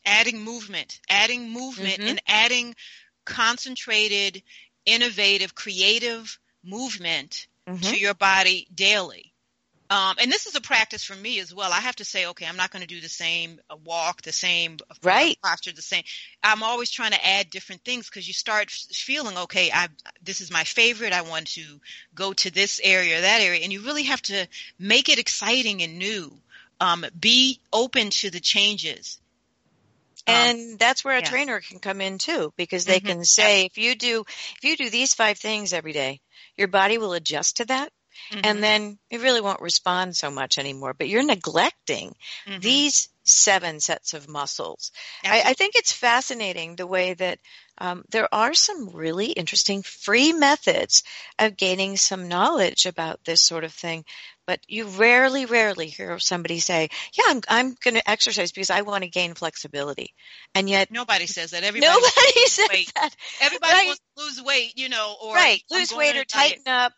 [0.05, 2.09] Adding movement, adding movement, Mhm.
[2.09, 2.75] and adding
[3.25, 4.41] concentrated,
[4.85, 7.83] innovative, creative movement Mhm.
[7.83, 9.33] to your body daily.
[9.89, 11.71] Um, and this is a practice for me as well.
[11.71, 14.33] I have to say, okay, I'm not going to do the same uh, walk, the
[14.33, 15.37] same uh, Right.
[15.41, 16.03] posture, the same.
[16.43, 19.87] I'm always trying to add different things because you start feeling, okay, I
[20.21, 21.13] this is my favorite.
[21.13, 21.79] I want to
[22.13, 25.81] go to this area or that area, and you really have to make it exciting
[25.83, 26.41] and new.
[26.79, 29.19] Um, be open to the changes.
[30.27, 31.29] Um, and that's where a yeah.
[31.29, 33.01] trainer can come in too because they Mhm.
[33.01, 34.25] can say if you do
[34.57, 36.19] if you do these five things every day
[36.57, 37.91] your body will adjust to that
[38.31, 38.41] Mhm.
[38.43, 42.15] and then it really won't respond so much anymore but you're neglecting
[42.47, 42.61] Mhm.
[42.61, 44.91] these seven sets of muscles
[45.23, 47.39] I, I think it's fascinating the way that
[47.77, 51.03] um, there are some really interesting free methods
[51.37, 54.03] of gaining some knowledge about this sort of thing
[54.47, 58.81] but you rarely rarely hear somebody say yeah i'm, I'm going to exercise because i
[58.81, 60.13] want to gain flexibility
[60.55, 61.63] and yet Nobody says that.
[61.63, 62.91] Everybody, nobody says weight.
[62.95, 63.85] that everybody right.
[63.87, 66.27] wants to lose weight, you know, or right lose weight or diet.
[66.29, 66.93] tighten up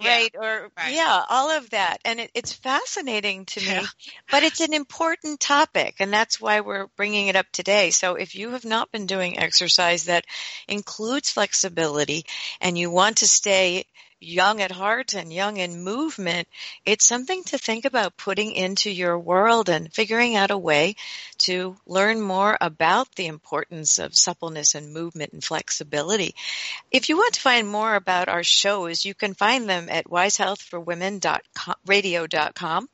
[0.00, 0.94] Yeah, right or right.
[0.94, 3.86] yeah all of that and it, it's fascinating to me Yeah.
[4.30, 8.34] but it's an important topic and that's why we're bringing it up today so if
[8.34, 10.24] you have not been doing exercise that
[10.68, 12.24] includes flexibility
[12.60, 13.84] and you want to stay
[14.22, 16.46] young at heart and young in movement
[16.86, 20.94] it's something to think about putting into your world and figuring out a way
[21.38, 26.34] to learn more about the importance of suppleness and movement and flexibility
[26.90, 32.88] if you want to find more about our shows, you can find them at wisehealthforwomen.radio.com.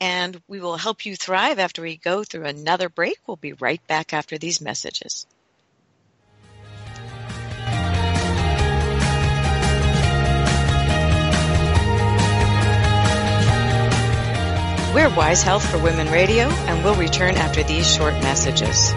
[0.00, 3.18] And we will help you thrive after we go through another break.
[3.26, 5.26] We'll be right back after these messages.
[14.94, 18.92] We're Wise Health for Women Radio, and we'll return after these short messages.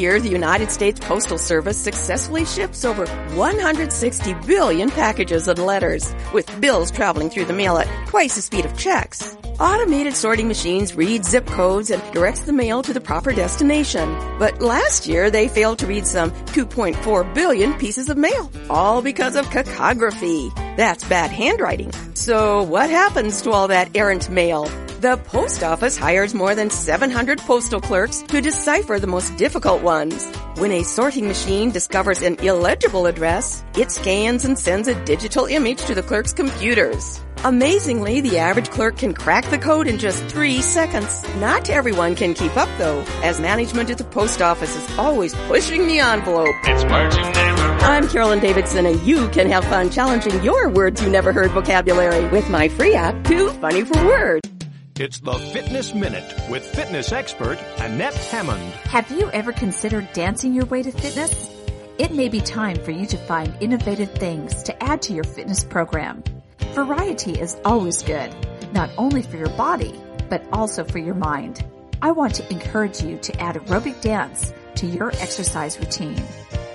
[0.00, 6.60] Year, the United States Postal Service successfully ships over 160 billion packages and letters, with
[6.60, 9.36] bills traveling through the mail at twice the speed of checks.
[9.60, 14.08] Automated sorting machines read zip codes and directs the mail to the proper destination.
[14.38, 19.36] But last year, they failed to read some 2.4 billion pieces of mail, all because
[19.36, 20.50] of cacography.
[20.76, 21.92] That's bad handwriting.
[22.14, 24.66] So what happens to all that errant mail?
[25.00, 30.30] The post office hires more than 700 postal clerks to decipher the most difficult ones.
[30.56, 35.80] When a sorting machine discovers an illegible address, it scans and sends a digital image
[35.86, 37.18] to the clerk's computers.
[37.44, 41.24] Amazingly, the average clerk can crack the code in just three seconds.
[41.36, 45.86] Not everyone can keep up though, as management at the post office is always pushing
[45.86, 46.54] the envelope.
[46.64, 47.82] It's words you never heard.
[47.84, 52.28] I'm Carolyn Davidson and you can have fun challenging your words you never heard vocabulary
[52.28, 54.59] with my free app, Too Funny for Words.
[55.00, 58.70] It's the Fitness Minute with fitness expert Annette Hammond.
[58.84, 61.50] Have you ever considered dancing your way to fitness?
[61.96, 65.64] It may be time for you to find innovative things to add to your fitness
[65.64, 66.22] program.
[66.74, 68.30] Variety is always good,
[68.74, 71.64] not only for your body, but also for your mind.
[72.02, 76.22] I want to encourage you to add aerobic dance to your exercise routine.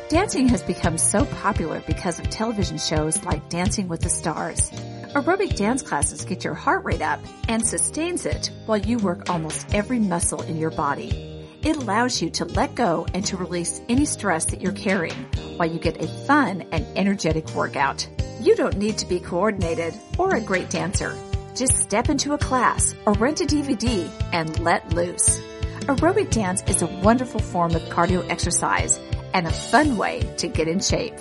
[0.09, 4.71] Dancing has become so popular because of television shows like Dancing with the Stars.
[5.15, 9.73] Aerobic dance classes get your heart rate up and sustains it while you work almost
[9.73, 11.47] every muscle in your body.
[11.63, 15.25] It allows you to let go and to release any stress that you're carrying
[15.55, 18.05] while you get a fun and energetic workout.
[18.41, 21.17] You don't need to be coordinated or a great dancer.
[21.55, 25.39] Just step into a class or rent a DVD and let loose.
[25.87, 28.99] Aerobic dance is a wonderful form of cardio exercise
[29.33, 31.15] and a fun way to get in shape.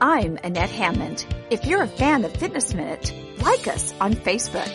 [0.00, 1.26] I'm Annette Hammond.
[1.50, 4.68] If you're a fan of Fitness Minute, like us on Facebook.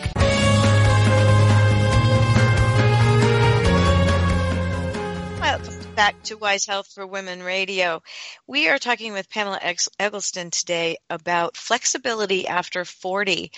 [5.40, 8.02] Welcome back to Wise Health for Women Radio.
[8.46, 9.60] We are talking with Pamela
[9.98, 13.50] Eggleston today about flexibility after 40.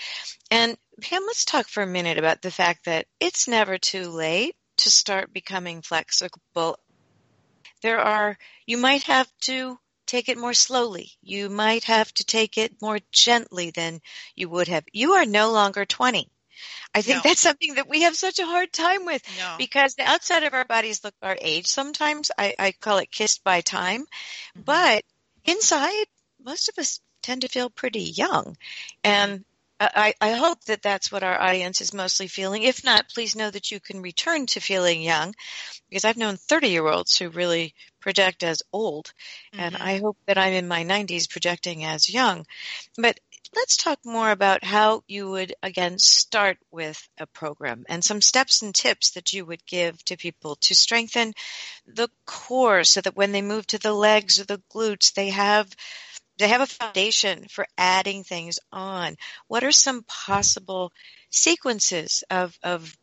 [0.49, 4.55] And Pam, let's talk for a minute about the fact that it's never too late
[4.77, 6.79] to start becoming flexible.
[7.81, 11.11] There are, you might have to take it more slowly.
[11.21, 14.01] You might have to take it more gently than
[14.35, 14.85] you would have.
[14.91, 16.29] You are no longer 20.
[16.95, 17.21] I think No.
[17.29, 19.55] that's something that we have such a hard time with No.
[19.57, 22.31] because the outside of our bodies look our age sometimes.
[22.37, 24.01] I, I call it kissed by time.
[24.01, 24.61] Mm-hmm.
[24.65, 25.03] But
[25.45, 26.05] inside,
[26.43, 28.57] most of us tend to feel pretty young.
[29.03, 29.45] And
[29.79, 32.63] I, I hope that that's what our audience is mostly feeling.
[32.63, 35.35] If not, please know that you can return to feeling young
[35.89, 37.75] because I've known 30 year olds who really
[38.07, 39.11] project as old.
[39.57, 39.81] And Mhm.
[39.81, 42.45] I hope that I'm in my 90s projecting as young.
[42.97, 43.19] But
[43.53, 48.61] let's talk more about how you would again start with a program and some steps
[48.61, 51.33] and tips that you would give to people to strengthen
[51.85, 55.67] the core so that when they move to the legs or the glutes they have
[56.37, 59.17] they have a foundation for adding things on
[59.47, 60.93] what are some possible
[61.29, 62.95] sequences of of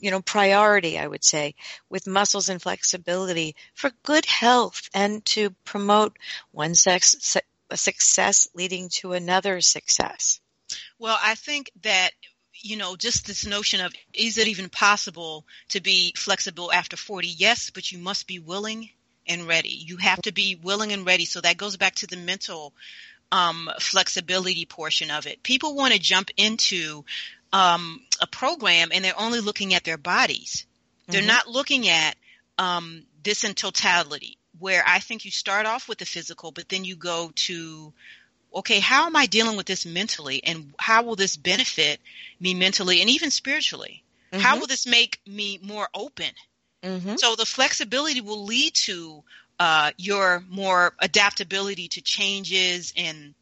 [0.00, 1.54] you know priority i would say
[1.88, 6.16] with muscles and flexibility for good health and to promote
[6.52, 7.36] one sex
[7.74, 10.40] success leading to another success
[10.98, 12.10] Well, I think that
[12.54, 17.28] you know just this notion of is it even possible to be flexible after 40?
[17.28, 18.90] Yes, but you must be willing
[19.28, 19.70] and ready.
[19.70, 21.24] You have to be willing and ready.
[21.24, 22.72] So that goes back to the mental
[23.32, 25.42] um, flexibility portion of it.
[25.42, 27.04] People want to jump into
[27.52, 30.66] um, a program and they're only looking at their bodies.
[31.08, 31.26] They're Mhm.
[31.26, 32.16] not looking at
[32.58, 36.84] um, this in totality, where I think you start off with the physical, but then
[36.84, 37.92] you go to,
[38.54, 42.00] okay, how am I dealing with this mentally, and how will this benefit
[42.40, 44.02] me mentally and even spiritually?
[44.32, 44.60] How Mhm.
[44.60, 46.32] will this make me more open?
[46.82, 47.18] Mhm.
[47.18, 49.22] So the flexibility will lead to
[49.58, 53.34] uh, your more adaptability to changes and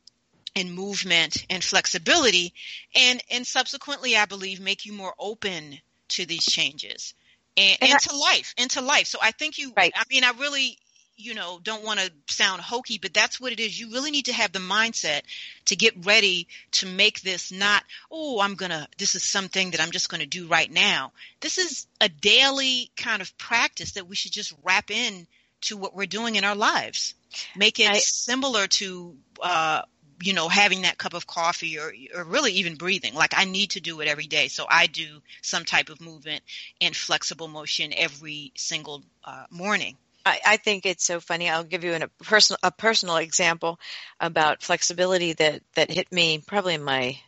[0.57, 2.53] and movement and flexibility,
[2.95, 7.15] and and subsequently, I believe, make you more open to these changes
[7.57, 9.07] and, And and, I- to life and to life.
[9.07, 9.73] So I think you.
[9.77, 9.93] Right.
[9.97, 10.79] I mean, I really.
[11.17, 13.79] You know, don't want to sound hokey, but that's what it is.
[13.79, 15.21] You really need to have the mindset
[15.67, 19.81] to get ready to make this not, oh, I'm going to, this is something that
[19.81, 24.09] I'm just going to do right now this is a daily kind of practice that
[24.09, 25.29] we should just wrap in
[25.61, 27.15] to what we're doing in our lives.
[27.55, 29.83] Make it I- similar to, uh,
[30.23, 33.15] you know, having that cup of coffee or, or really even breathing.
[33.15, 34.49] Like I need to do it every day.
[34.49, 36.43] So I do some type of movement
[36.81, 39.97] and flexible motion every single uh, morning.
[40.27, 41.51] I, I think it's so funny.
[41.51, 43.79] I'll give you an, a personal a personal example
[44.21, 47.19] about flexibility that that hit me probably in my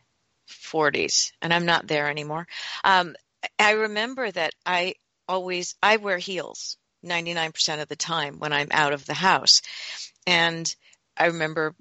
[0.48, 2.46] 40s, and I'm not there anymore.
[2.84, 3.14] Um,
[3.58, 4.94] I remember that I
[5.28, 9.62] always I wear heels 99% of the time when I'm out of the house,
[10.26, 10.74] and
[11.16, 11.74] I remember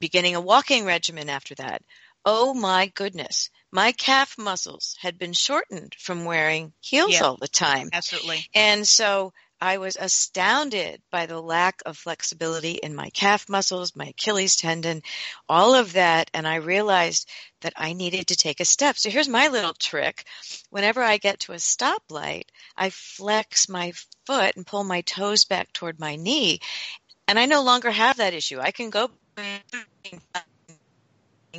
[0.00, 1.82] beginning a walking regimen after that.
[2.24, 7.24] Oh my goodness, my calf muscles had been shortened from wearing heels Yeah.
[7.24, 7.90] all the time.
[7.92, 8.48] Absolutely.
[8.54, 14.06] And so I was astounded by the lack of flexibility in my calf muscles, my
[14.06, 15.02] Achilles tendon,
[15.48, 16.30] all of that.
[16.32, 17.28] And I realized
[17.62, 18.96] that I needed to take a step.
[18.96, 20.24] So here's my little trick.
[20.70, 22.44] Whenever I get to a stoplight,
[22.76, 23.92] I flex my
[24.26, 26.60] foot and pull my toes back toward my knee.
[27.26, 28.60] And I no longer have that issue.
[28.60, 29.10] I can go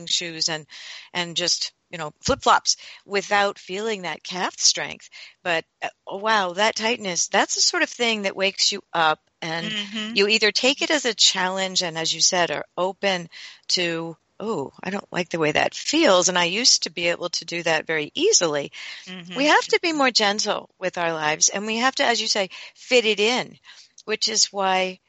[0.07, 0.65] shoes and
[1.13, 5.09] and just you know flip flops without feeling that calf strength.
[5.43, 5.65] But
[6.07, 10.15] oh, wow, that tightness, that's the sort of thing that wakes you up and Mhm.
[10.15, 13.29] you either take it as a challenge and as you said are open
[13.69, 17.29] to oh, I don't like the way that feels and I used to be able
[17.29, 18.71] to do that very easily.
[19.05, 19.35] Mhm.
[19.35, 22.27] We have to be more gentle with our lives and we have to as you
[22.27, 23.57] say fit it in,
[24.05, 24.99] which is why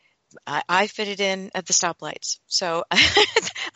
[0.47, 2.39] I, I fit it in at the stoplights.
[2.47, 2.97] So I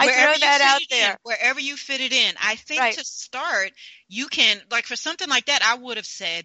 [0.01, 1.19] Wherever throw that out it in, there.
[1.23, 2.35] wherever you fit it in.
[2.43, 2.95] I think Right.
[2.95, 3.73] to start,
[4.09, 5.62] you can like for something like that.
[5.62, 6.45] I would have said,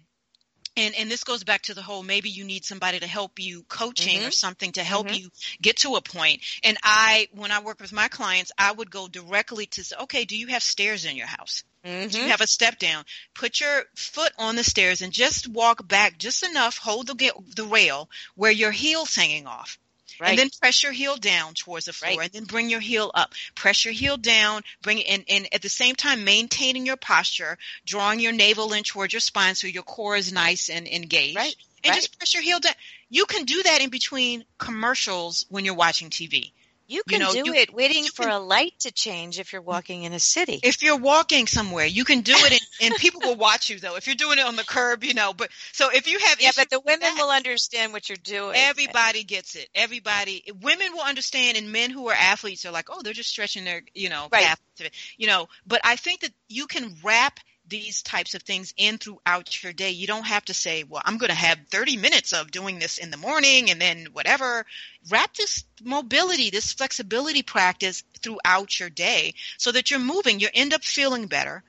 [0.76, 3.64] and and this goes back to the whole maybe you need somebody to help you
[3.64, 4.32] coaching or Mhm.
[4.32, 5.16] something to help Mhm.
[5.16, 6.42] you get to a point.
[6.62, 10.24] And I, when I work with my clients, I would go directly to say, okay,
[10.24, 11.64] do you have stairs in your house?
[12.08, 12.24] Do Mhm.
[12.24, 13.04] you have a step down?
[13.34, 16.76] Put your foot on the stairs and just walk back just enough.
[16.78, 19.78] Hold the the rail where your heel's hanging off.
[20.18, 20.30] Right.
[20.30, 22.24] And then press your heel down towards the floor Right.
[22.24, 23.34] and then bring your heel up.
[23.54, 27.58] Press your heel down, bring it in, and at the same time maintaining your posture,
[27.84, 31.36] drawing your navel in towards your spine so your core is nice and engaged.
[31.36, 31.54] Right.
[31.84, 31.96] And Right.
[31.96, 32.74] just press your heel down.
[33.08, 36.52] You can do that in between commercials when you're watching TV.
[36.90, 39.52] You can know, do you- it waiting you for can- a light to change if
[39.52, 40.58] you're walking in a city.
[40.62, 43.94] if you're walking somewhere, you can do it, and, and people will watch you though.
[43.94, 45.32] If you're doing it on the curb, you know.
[45.32, 48.56] But so if you have yeah, but the women that, will understand what you're doing.
[48.56, 49.68] Everybody gets it.
[49.74, 53.64] Everybody, women will understand, and men who are athletes are like, oh, they're just stretching
[53.64, 54.42] their, you know, Right.
[54.42, 55.48] calf to it, you know.
[55.66, 57.38] But I think that you can wrap
[57.70, 59.90] these types of things in throughout your day.
[59.90, 62.98] You don't have to say, well, I'm going to have 30 minutes of doing this
[62.98, 64.66] in the morning and then whatever.
[65.08, 70.40] Wrap this mobility, this flexibility practice throughout your day so that you're moving.
[70.40, 71.62] You end up feeling better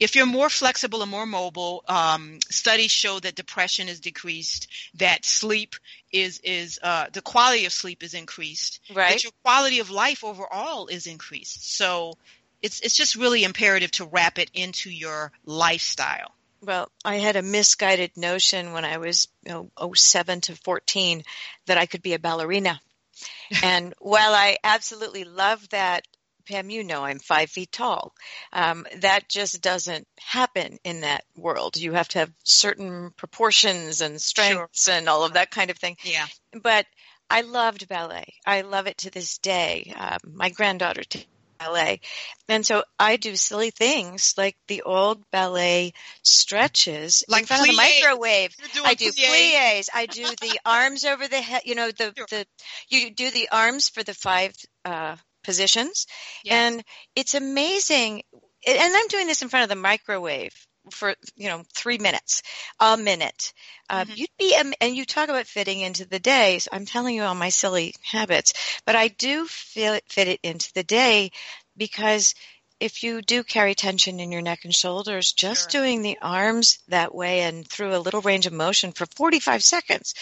[0.00, 5.24] if you're more flexible and more mobile, um, studies show that depression is decreased, that
[5.24, 5.74] sleep
[6.12, 9.10] is is uh, the quality of sleep is increased, Right.
[9.10, 11.74] that your quality of life overall is increased.
[11.76, 12.14] So
[12.62, 16.32] it's it's just really imperative to wrap it into your lifestyle.
[16.60, 21.22] Well, I had a misguided notion when I was you know, 07 to 14
[21.66, 22.80] that I could be a ballerina.
[23.62, 26.06] and while I absolutely love that,
[26.46, 28.14] Pam, you know I'm five feet tall.
[28.52, 31.76] Um, that just doesn't happen in that world.
[31.76, 35.96] You have to have certain proportions and strengths and all of that kind of thing.
[36.02, 36.26] Yeah.
[36.62, 36.86] But
[37.30, 38.34] I loved ballet.
[38.46, 39.92] I love it to this day.
[39.94, 41.02] Um, my granddaughter
[41.58, 42.00] ballet.
[42.48, 45.92] And so I do silly things like the old ballet
[46.22, 48.54] stretches like in front of the microwave.
[48.84, 49.52] I do plies.
[49.52, 49.90] plies.
[49.94, 51.62] I do the arms over the head.
[51.64, 52.26] You know the Sure.
[52.30, 52.46] the
[52.88, 54.54] you do the arms for the five
[54.84, 56.06] uh, positions,
[56.44, 56.54] Yes.
[56.74, 56.84] and
[57.14, 58.22] it's amazing.
[58.66, 62.42] And I'm doing this in front of the microwave for you know three minutes,
[62.80, 63.52] a minute.
[63.90, 64.16] Uh, Mhm.
[64.16, 66.58] You'd be and you talk about fitting into the day.
[66.58, 68.52] So I'm telling you all my silly habits,
[68.84, 71.30] but I do feel it, fit it into the day
[71.76, 72.34] because
[72.80, 75.80] if you do carry tension in your neck and shoulders, just Sure.
[75.80, 80.14] doing the arms that way and through a little range of motion for 45 seconds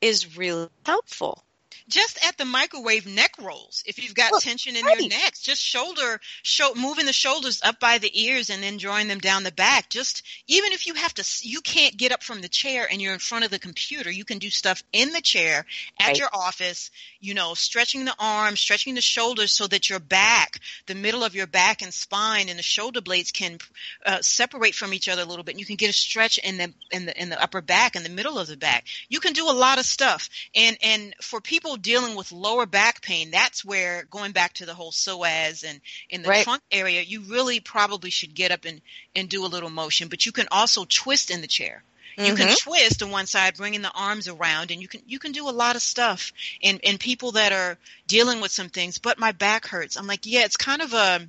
[0.00, 1.44] is really helpful.
[1.88, 4.96] Just at the microwave neck rolls if you've got Well, tension in right.
[4.96, 9.08] your necks just shoulder show, moving the shoulders up by the ears and then drawing
[9.08, 12.40] them down the back just even if you have to you can't get up from
[12.40, 15.20] the chair and you're in front of the computer you can do stuff in the
[15.20, 15.64] chair
[16.00, 16.18] at Right.
[16.18, 20.94] your office you know stretching the arms stretching the shoulders so that your back the
[20.94, 23.58] middle of your back and spine and the shoulder blades can
[24.06, 26.56] uh, separate from each other a little bit And you can get a stretch in
[26.58, 29.32] the in the in the upper back in the middle of the back you can
[29.32, 33.64] do a lot of stuff and and for people dealing with lower back pain that's
[33.64, 36.44] where going back to the whole psoas and in the Right.
[36.44, 38.80] trunk area you really probably should get up and
[39.14, 41.82] and do a little motion but you can also twist in the chair
[42.16, 42.56] you can Mhm.
[42.58, 45.50] twist on one side bringing the arms around and you can you can do a
[45.50, 49.66] lot of stuff and and people that are dealing with some things but my back
[49.66, 51.28] hurts i'm like yeah it's kind of a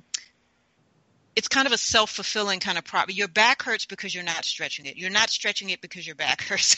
[1.36, 3.14] it's kind of a self-fulfilling kind of problem.
[3.14, 4.96] Your back hurts because you're not stretching it.
[4.96, 6.76] You're not stretching it because your back hurts.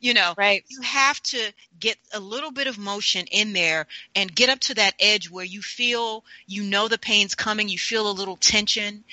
[0.00, 0.62] you know, Right.
[0.68, 4.74] you have to get a little bit of motion in there and get up to
[4.74, 9.04] that edge where you feel you know the pain's coming, you feel a little tension,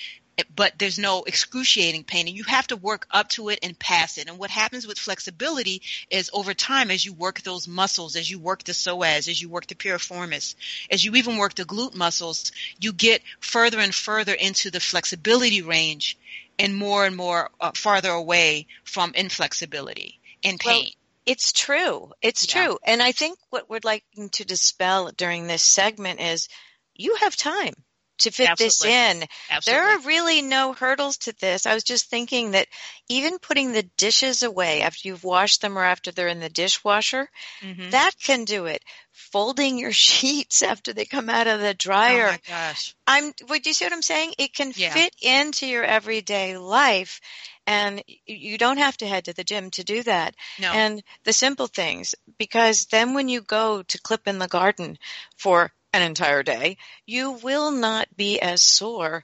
[0.55, 4.17] but there's no excruciating pain and you have to work up to it and pass
[4.17, 4.27] it.
[4.27, 8.39] And what happens with flexibility is over time as you work those muscles, as you
[8.39, 10.55] work the psoas, as you work the piriformis,
[10.89, 15.61] as you even work the glute muscles, you get further and further into the flexibility
[15.61, 16.17] range
[16.59, 20.91] and more and more uh, farther away from inflexibility and Well, pain.
[21.25, 22.11] It's true.
[22.21, 22.67] It's Yeah.
[22.67, 22.79] true.
[22.83, 26.49] And I think what we're liking to dispel during this segment is
[26.93, 27.73] you have time
[28.19, 29.23] to fit this in.
[29.49, 29.61] Absolutely.
[29.65, 31.65] There are really no hurdles to this.
[31.65, 32.67] I was just thinking that
[33.09, 37.29] even putting the dishes away after you've washed them or after they're in the dishwasher,
[37.61, 37.91] Mhm.
[37.91, 38.83] that can do it.
[39.11, 42.31] Folding your sheets after they come out of the Oh dryer.
[42.31, 42.95] my gosh.
[43.07, 44.33] I'm would you see what I'm saying?
[44.37, 44.93] It can Yeah.
[44.93, 47.21] fit into your everyday life
[47.67, 50.35] and you don't have to head to the gym to do that.
[50.59, 50.71] No.
[50.71, 54.97] And the simple things because then when you go to clip in the garden
[55.37, 59.23] for an entire day, you will not be as sore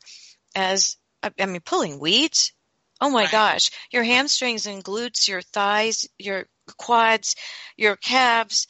[0.55, 2.53] as I mean pulling weeds.
[3.01, 3.32] Oh my Right.
[3.32, 6.47] gosh, your hamstrings and glutes, your thighs, your
[6.78, 7.36] quads,
[7.76, 8.67] your calves,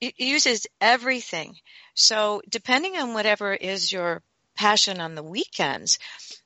[0.00, 1.56] it uses everything.
[1.94, 4.22] So depending on whatever is your
[4.56, 5.98] passion on the weekends,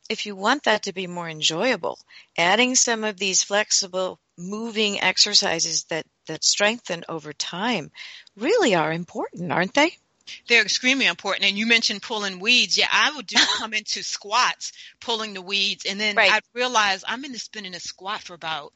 [0.09, 1.99] if you want that to be more enjoyable,
[2.37, 7.91] adding some of these flexible moving exercises that, that strengthen over time
[8.37, 9.97] really are important, aren't they?
[10.49, 11.47] They're extremely important.
[11.47, 12.77] And you mentioned pulling weeds.
[12.77, 16.33] Yeah, I would do come into squats, pulling the weeds, and then Right.
[16.33, 18.73] I'd realize I'm in the in a squat for about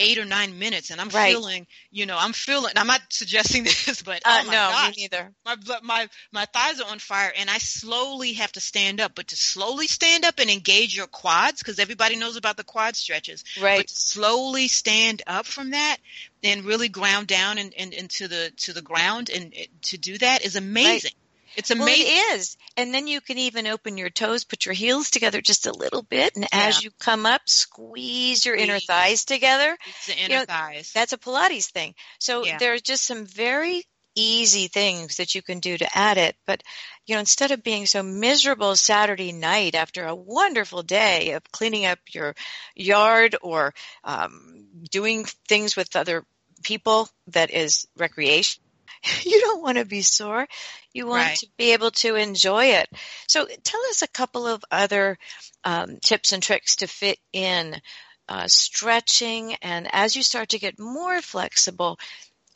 [0.00, 1.32] eight or nine minutes, and I'm Right.
[1.32, 2.72] feeling, you know, I'm feeling.
[2.76, 5.34] I'm not suggesting this, but Uh, oh my no, gosh, me neither.
[5.44, 9.12] my my my thighs are on fire, and I slowly have to stand up.
[9.14, 12.96] But to slowly stand up and engage your quads, because everybody knows about the quad
[12.96, 13.44] stretches.
[13.74, 13.88] But Right.
[13.88, 15.98] to slowly stand up from that
[16.42, 20.44] and really ground down and, and into the to the ground and to do that
[20.44, 21.12] is amazing.
[21.56, 22.06] It's Well, amazing.
[22.06, 22.56] it is.
[22.76, 26.02] And then you can even open your toes, put your heels together just a little
[26.02, 29.76] bit, and as you come up, squeeze your inner thighs together.
[29.86, 30.92] It's the inner know, thighs.
[30.94, 31.94] That's a Pilates thing.
[32.18, 32.58] So Yeah.
[32.58, 33.84] there's just some very
[34.14, 36.36] easy things that you can do to add it.
[36.46, 36.62] But,
[37.06, 41.86] you know, instead of being so miserable Saturday night after a wonderful day of cleaning
[41.86, 42.34] up your
[42.74, 43.74] yard or
[44.04, 46.24] um, doing things with other
[46.62, 48.62] people that is recreation,
[49.24, 50.46] you don't want to be sore.
[50.92, 51.36] You want Right.
[51.36, 52.88] to be able to enjoy it.
[53.26, 55.18] So tell us a couple of other
[55.64, 57.80] um, tips and tricks to fit in
[58.28, 61.98] uh, stretching and as you start to get more flexible,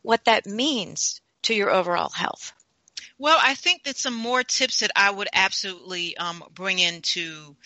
[0.03, 2.53] what that means to your overall health.
[3.19, 7.57] Well, I think that some more tips that I would absolutely um, bring into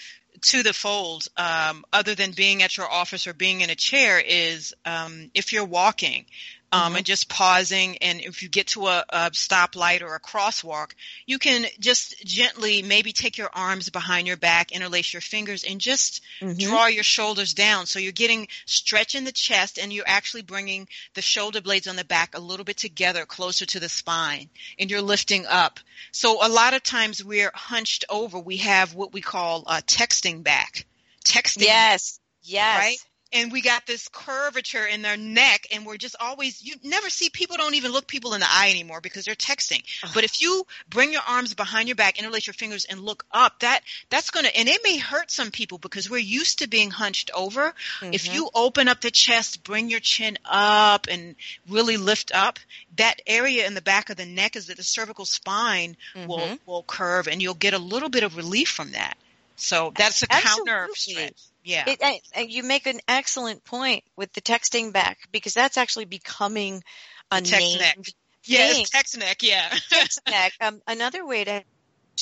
[0.42, 4.20] to the fold, um, other than being at your office or being in a chair,
[4.20, 6.26] is um, if you're walking
[6.72, 6.96] um, Mhm.
[6.98, 10.92] and just pausing, and if you get to a, a stoplight or a crosswalk,
[11.26, 15.80] you can just gently maybe take your arms behind your back, interlace your fingers, and
[15.80, 16.58] just Mhm.
[16.60, 17.86] draw your shoulders down.
[17.86, 21.96] So you're getting stretch in the chest, and you're actually bringing the shoulder blades on
[21.96, 25.80] the back a little bit together, closer to the spine, and you're lifting up.
[26.12, 28.38] So a lot of times we're hunched over.
[28.38, 30.86] We have what we call uh, texting back.
[31.24, 32.20] Texting Yes.
[32.42, 32.78] Yes.
[32.78, 32.98] Right?
[33.32, 37.28] And we got this curvature in their neck and we're just always you never see
[37.30, 39.82] people don't even look people in the eye anymore because they're texting
[40.14, 43.60] but if you bring your arms behind your back interlace your fingers and look up
[43.60, 46.90] that that's going to and it may hurt some people because we're used to being
[46.90, 47.74] hunched over
[48.12, 48.34] if Mhm.
[48.34, 51.36] you open up the chest bring your chin up and
[51.68, 52.58] really lift up
[52.96, 55.96] that area in the back of the neck is that the cervical spine
[56.26, 56.58] will Mhm.
[56.66, 59.16] will curve and you'll get a little bit of relief from that
[59.56, 61.34] so that's a counter Absolutely.
[61.66, 65.76] Yeah It, I- I- you make an excellent point with the texting back because that's
[65.76, 66.82] actually becoming
[67.30, 67.98] a Text neck.
[68.44, 68.86] yeah thing.
[68.86, 70.52] text neck yeah Text neck.
[70.60, 71.62] Um, another way to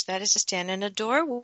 [0.08, 1.42] that is to stand in a doorway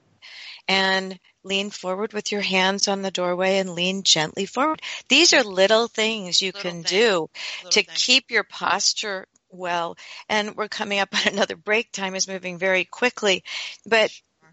[0.67, 4.83] and lean forward with your hands on the doorway and lean gently forward.
[5.09, 6.91] These are little things you Little can things.
[6.91, 7.31] do
[7.65, 9.97] Little to keep your posture well.
[10.29, 11.93] And we're coming up on another break.
[11.93, 13.43] Time is moving very quickly.
[13.87, 14.11] But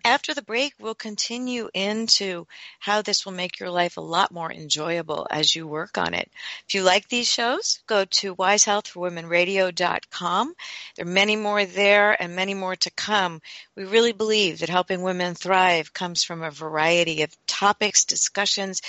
[0.08, 2.48] after the break, we'll continue into
[2.80, 6.32] how this will make your life a lot more enjoyable as you work on it.
[6.66, 10.54] If you like these shows, go to wisehealthforwomenradio.com.
[10.96, 13.42] There are many more there and many more to come.
[13.76, 18.82] We really believe that helping women thrive comes from a variety of topics, discussions,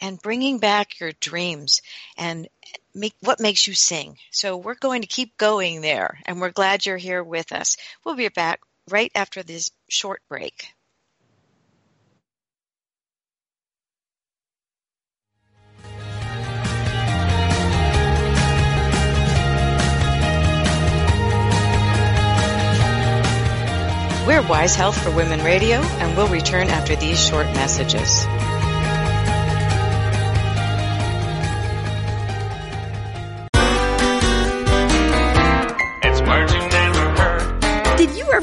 [0.00, 1.82] and bringing back your dreams
[2.18, 2.48] and
[2.92, 4.18] make what makes you sing.
[4.32, 7.76] So we're going to keep going there and we're glad you're here with us.
[8.04, 8.58] We'll be back
[8.90, 10.66] right after this short break.
[24.26, 28.24] We're Wise Health for Women Radio, and we'll return after these short messages.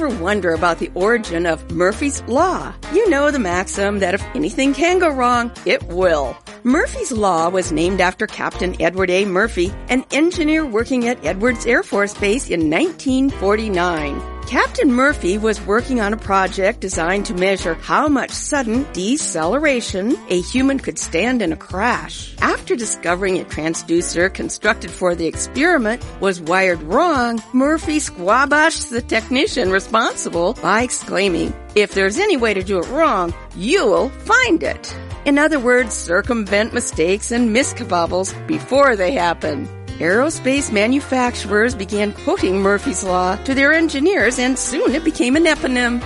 [0.01, 2.73] Ever wonder about the origin of Murphy's Law?
[2.91, 6.35] You know the maxim that if anything can go wrong, it will.
[6.63, 9.25] Murphy's Law was named after Captain Edward A.
[9.25, 14.40] Murphy, an engineer working at Edwards Air Force Base in 1949.
[14.51, 20.41] Captain Murphy was working on a project designed to measure how much sudden deceleration a
[20.41, 22.35] human could stand in a crash.
[22.41, 29.71] After discovering a transducer constructed for the experiment was wired wrong, Murphy squabashed the technician
[29.71, 34.93] responsible by exclaiming, if there's any way to do it wrong, you'll find it.
[35.23, 39.69] In other words, circumvent mistakes and miscabobbles before they happen.
[40.01, 46.01] Aerospace manufacturers began quoting Murphy's Law to their engineers and soon it became an eponym.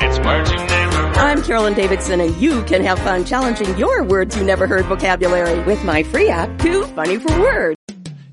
[0.00, 1.16] It's words you never heard.
[1.18, 5.62] I'm Carolyn Davidson and you can have fun challenging your words you never heard vocabulary
[5.64, 7.76] with my free app, Too Funny for Words.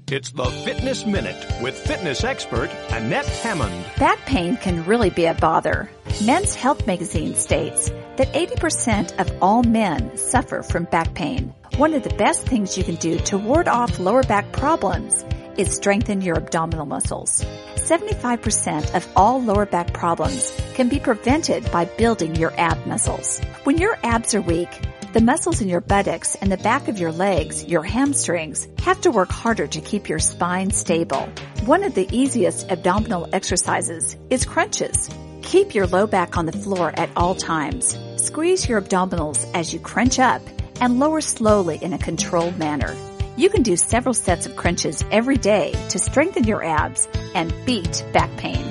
[0.08, 3.86] It's the Fitness Minute with fitness expert Annette Hammond.
[3.97, 5.89] Back pain can really be a bother.
[6.24, 11.53] Men's Health magazine states that 80% of all men suffer from back pain.
[11.78, 15.26] One of the best things you can do to ward off lower back problems
[15.57, 17.43] is strengthen your abdominal muscles.
[17.76, 23.39] 75% of all lower back problems can be prevented by building your ab muscles.
[23.64, 24.70] When your abs are weak,
[25.14, 29.11] the muscles in your buttocks and the back of your legs, your hamstrings, have to
[29.11, 31.30] work harder to keep your spine stable.
[31.66, 35.09] One of the easiest abdominal exercises is crunches.
[35.44, 37.96] Keep your low back on the floor at all times.
[38.16, 40.41] Squeeze your abdominals as you crunch up
[40.82, 42.96] and lower slowly in a controlled manner.
[43.38, 48.04] You can do several sets of crunches every day to strengthen your abs and beat
[48.14, 48.66] back pain.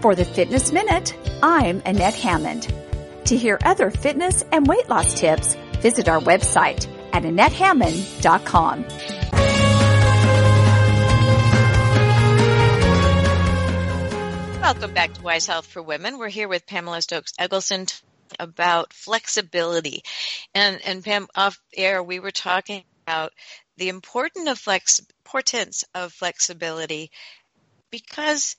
[0.00, 2.72] For the Fitness Minute, I'm Annette Hammond.
[3.26, 8.84] To hear other fitness and weight loss tips, visit our website at AnnetteHammond.com.
[14.64, 16.16] Welcome back to Wise Health for Women.
[16.16, 17.84] We're here with Pamela Stokes Eggleston
[18.40, 20.02] about flexibility.
[20.54, 23.34] And and Pam off air we were talking about
[23.76, 27.10] the importance of flex importance of flexibility
[27.90, 28.56] because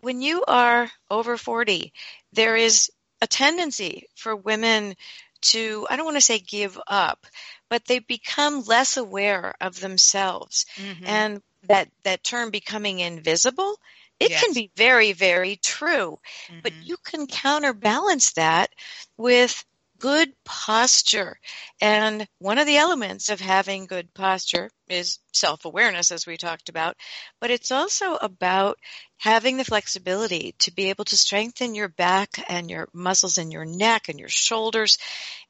[0.00, 1.92] when you are over 40
[2.32, 2.90] there is
[3.20, 4.96] a tendency for women
[5.42, 7.28] to I don't want to say give up,
[7.70, 10.66] but they become less aware of themselves.
[10.76, 11.06] Mhm.
[11.06, 13.78] And that that term becoming invisible
[14.20, 14.44] it Yes.
[14.44, 16.18] can be very, very true,
[16.62, 16.80] but Mhm.
[16.80, 18.70] you can counterbalance that
[19.16, 19.64] with
[19.98, 21.38] good posture.
[21.80, 26.68] And one of the elements of having good posture is self awareness, as we talked
[26.68, 26.96] about,
[27.40, 28.78] but it's also about
[29.18, 33.64] having the flexibility to be able to strengthen your back and your muscles in your
[33.64, 34.98] neck and your shoulders.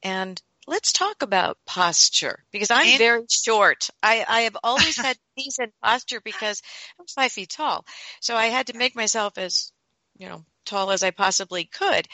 [0.03, 3.89] And let's talk about posture because I'm And- very short.
[4.01, 6.61] I, I have always had decent posture because
[6.99, 7.85] I'm five feet tall.
[8.19, 9.71] So I had to make myself as,
[10.17, 12.07] you know, tall as I possibly could.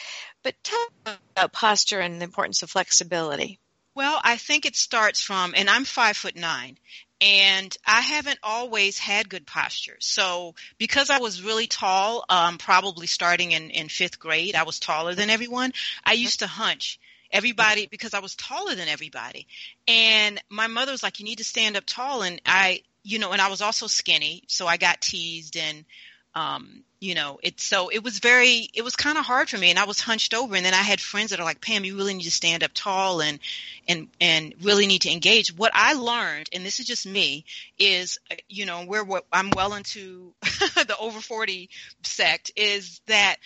[0.43, 3.59] But tell me about posture and the importance of flexibility.
[3.95, 6.77] Well, I think it starts from, and I'm five foot nine,
[7.19, 9.97] and I haven't always had good posture.
[9.99, 14.79] So because I was really tall, um, probably starting in, in fifth grade, I was
[14.79, 15.73] taller than everyone.
[16.05, 16.99] I used to hunch
[17.31, 19.47] everybody because I was taller than everybody.
[19.87, 22.23] And my mother was like, you need to stand up tall.
[22.23, 24.43] And I, you know, and I was also skinny.
[24.47, 25.85] So I got teased and,
[26.33, 29.69] um, you know, it, so it was very, it was kind of hard for me
[29.69, 30.55] and I was hunched over.
[30.55, 32.71] And then I had friends that are like, Pam, you really need to stand up
[32.73, 33.39] tall and,
[33.87, 35.55] and, and really need to engage.
[35.57, 37.45] What I learned, and this is just me,
[37.79, 39.03] is, you know, where
[39.33, 41.69] I'm well into the over 40
[42.03, 43.37] sect is that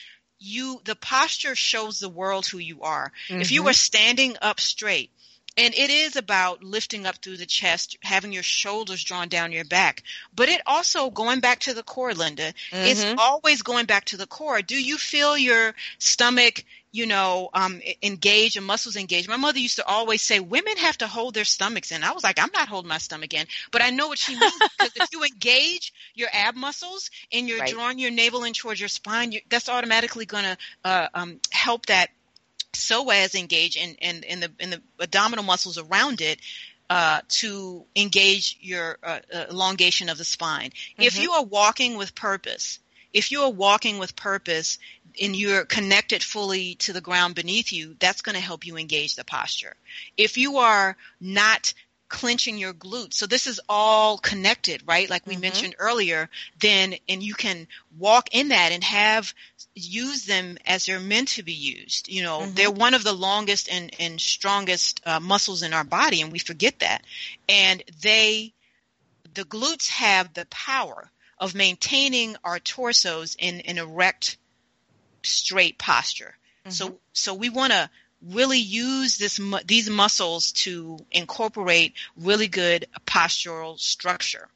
[0.45, 3.11] you, the posture shows the world who you are.
[3.39, 3.67] If you Mhm.
[3.67, 5.11] are standing up straight,
[5.57, 9.63] and it is about lifting up through the chest, having your shoulders drawn down your
[9.63, 10.03] back.
[10.35, 13.15] But it also, going back to the core, Linda, it's Mhm.
[13.17, 14.61] always going back to the core.
[14.61, 19.29] Do you feel your stomach, you know, um, engage and muscles engage?
[19.29, 22.03] My mother used to always say, women have to hold their stomachs in.
[22.03, 23.47] I was like, I'm not holding my stomach in.
[23.71, 27.59] But I know what she means because if you engage your ab muscles and you're
[27.59, 27.69] Right.
[27.69, 31.85] drawing your navel in towards your spine, you, that's automatically going to uh, um, help
[31.87, 32.09] that
[32.73, 36.39] psoas engage and in, in, the in the abdominal muscles around it
[36.89, 40.71] uh, to engage your uh, uh, elongation of the spine.
[40.99, 41.23] If Mhm.
[41.23, 42.79] you are walking with purpose,
[43.13, 44.77] if you are walking with purpose
[45.21, 49.15] and you're connected fully to the ground beneath you, that's going to help you engage
[49.15, 49.75] the posture.
[50.17, 51.73] If you are not
[52.09, 55.09] clenching your glutes, so this is all connected, right?
[55.09, 55.41] Like we Mhm.
[55.41, 56.29] mentioned earlier,
[56.59, 59.33] then and you can walk in that and have
[59.73, 62.07] use them as they're meant to be used.
[62.07, 62.55] You know, Mhm.
[62.55, 66.39] they're one of the longest and, and strongest uh, muscles in our body, and we
[66.39, 67.03] forget that.
[67.49, 68.53] And they,
[69.33, 74.37] the glutes have the power of maintaining our torsos in an erect,
[75.23, 76.37] straight posture.
[76.67, 77.89] So, so we want to
[78.29, 84.47] really use this these muscles to incorporate really good postural structure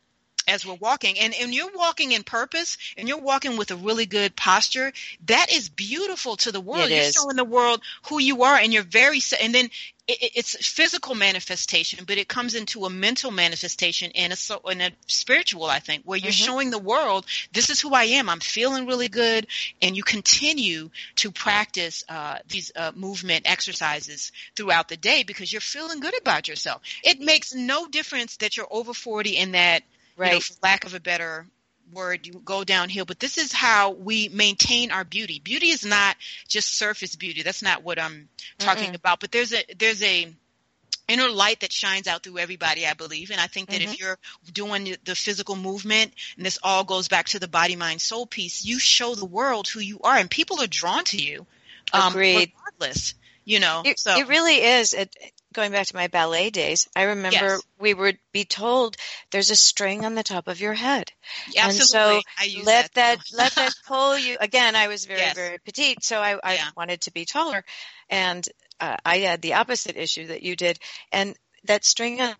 [0.49, 1.19] as we're walking.
[1.19, 4.91] And and you're walking in purpose and you're walking with a really good posture.
[5.27, 6.89] That is beautiful to the world.
[6.91, 7.13] It you're is.
[7.13, 9.69] showing the world who you are and you're very and then
[10.07, 14.59] it, it- it's physical manifestation but it comes into a mental manifestation and a so
[14.69, 16.45] and a spiritual i think where you're Mhm.
[16.45, 18.27] showing the world this is who i am.
[18.29, 19.47] I'm feeling really good.
[19.81, 25.61] And you continue to practice uh, these uh, movement exercises throughout the day because you're
[25.61, 26.81] feeling good about yourself.
[27.03, 29.83] It makes no difference that you're over 40 and that
[30.19, 30.43] you know, Right.
[30.43, 31.47] for lack of a better
[31.91, 33.05] word, you go downhill.
[33.05, 35.39] But this is how we maintain our beauty.
[35.39, 36.15] Beauty is not
[36.47, 37.41] just surface beauty.
[37.41, 38.95] That's not what I'm talking Mm-mm.
[38.95, 39.19] about.
[39.19, 40.31] But there's a there's a
[41.07, 43.31] inner light that shines out through everybody, I believe.
[43.31, 43.85] And I think that Mhm.
[43.85, 44.19] if you're
[44.53, 48.27] doing the- the physical movement, and this all goes back to the body, mind, soul
[48.27, 51.47] piece, you show the world who you are, and people are drawn to you.
[51.93, 52.53] Um, Agreed.
[52.67, 53.81] Regardless, you know.
[53.83, 54.93] It, so it really is.
[54.93, 55.15] It,
[55.53, 57.65] going back to my ballet days, I remember Yes.
[57.79, 58.97] we would be told
[59.31, 61.11] there's a string on the top of your head.
[61.57, 63.19] absolutely, and so I let that, that.
[63.31, 64.37] let that pull you.
[64.39, 65.35] Again, I was very Yes.
[65.35, 66.69] very petite, so I, I Yeah.
[66.75, 67.63] wanted to be taller,
[68.09, 68.45] and
[68.79, 70.79] uh, I had the opposite issue that you did,
[71.11, 71.35] and
[71.65, 72.21] that string.
[72.21, 72.35] on-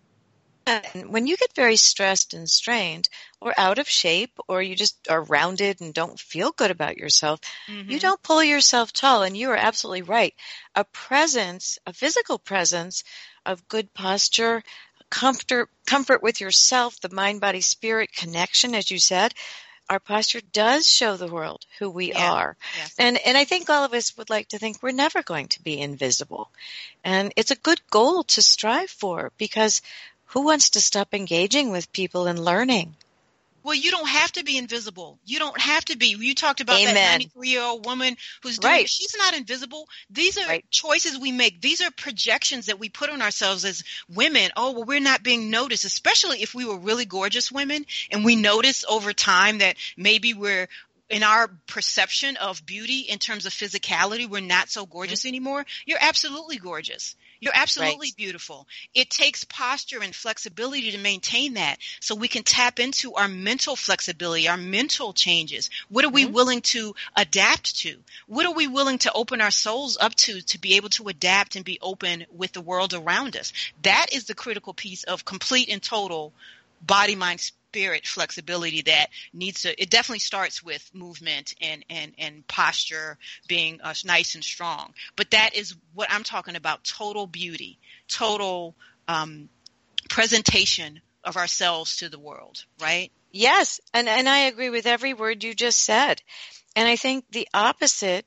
[0.66, 3.08] And when you get very stressed and strained,
[3.40, 7.40] or out of shape, or you just are rounded and don't feel good about yourself,
[7.88, 8.00] you Mhm.
[8.00, 9.22] don't pull yourself tall.
[9.22, 10.34] And you are absolutely right.
[10.74, 13.04] A presence, a physical presence
[13.44, 14.62] of good posture,
[15.10, 19.34] comfort, comfort with yourself, the mind, body, spirit connection, as you said,
[19.88, 22.32] our posture does show the world who we Yeah.
[22.32, 22.56] are.
[22.96, 25.62] And and I think all of us would like to think we're never going to
[25.62, 26.48] be invisible.
[27.04, 29.82] And it's a good goal to strive for because
[30.30, 32.94] who wants to stop engaging with people and learning?
[33.62, 35.18] Well, you don't have to be invisible.
[35.26, 36.16] You don't have to be.
[36.18, 37.10] You talked about that Amen.
[37.12, 38.88] 93 year old woman who's doing Right.
[38.88, 39.86] She's not invisible.
[40.08, 40.64] These are Right.
[40.70, 41.60] choices we make.
[41.60, 44.50] These are projections that we put on ourselves as women.
[44.56, 48.36] Oh, well, we're not being noticed, especially if we were really gorgeous women and we
[48.36, 50.68] notice over time that maybe we're
[51.10, 55.28] in our perception of beauty in terms of physicality, we're not so gorgeous mm-hmm.
[55.28, 55.66] anymore.
[55.84, 57.16] You're absolutely gorgeous.
[57.40, 58.16] You're absolutely Right.
[58.16, 58.68] beautiful.
[58.94, 63.76] It takes posture and flexibility to maintain that so we can tap into our mental
[63.76, 65.70] flexibility, our mental changes.
[65.88, 66.32] What are we Mhm.
[66.32, 68.02] willing to adapt to?
[68.26, 71.56] What are we willing to open our souls up to to be able to adapt
[71.56, 73.54] and be open with the world around us?
[73.82, 76.34] That is the critical piece of complete and total
[76.80, 82.46] body, mind, spirit flexibility that needs to, it definitely starts with movement and, and, and
[82.48, 83.16] posture
[83.46, 84.92] being uh, nice and strong.
[85.16, 87.78] But that is what I'm talking about total beauty,
[88.08, 88.74] total
[89.06, 89.48] um,
[90.08, 93.12] presentation of ourselves to the world, right?
[93.32, 96.20] Yes, and and I agree with every word you just said.
[96.74, 98.26] And I think the opposite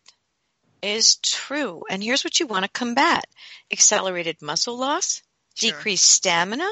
[0.82, 1.84] is true.
[1.89, 3.26] And here's what you want to combat.
[3.72, 5.22] Accelerated muscle loss,
[5.56, 5.72] Sure.
[5.72, 6.70] decreased stamina,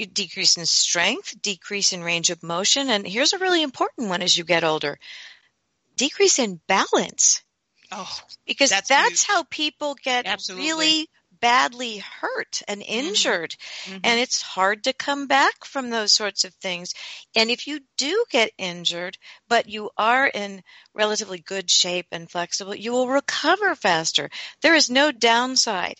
[0.00, 4.22] you decrease in strength, decrease in range of motion, and here's a really important one
[4.22, 4.98] as you get older.
[5.96, 7.42] Decrease in balance.
[7.92, 10.66] Oh, Because That's that's, how people get Absolutely.
[10.66, 11.08] really
[11.40, 13.56] badly hurt and injured.
[13.84, 14.00] mhm.
[14.04, 16.94] And it's hard to come back from those sorts of things.
[17.34, 20.62] And if you do get injured, but you are in
[20.94, 24.30] relatively good shape and flexible, you will recover faster.
[24.62, 25.96] There is no downside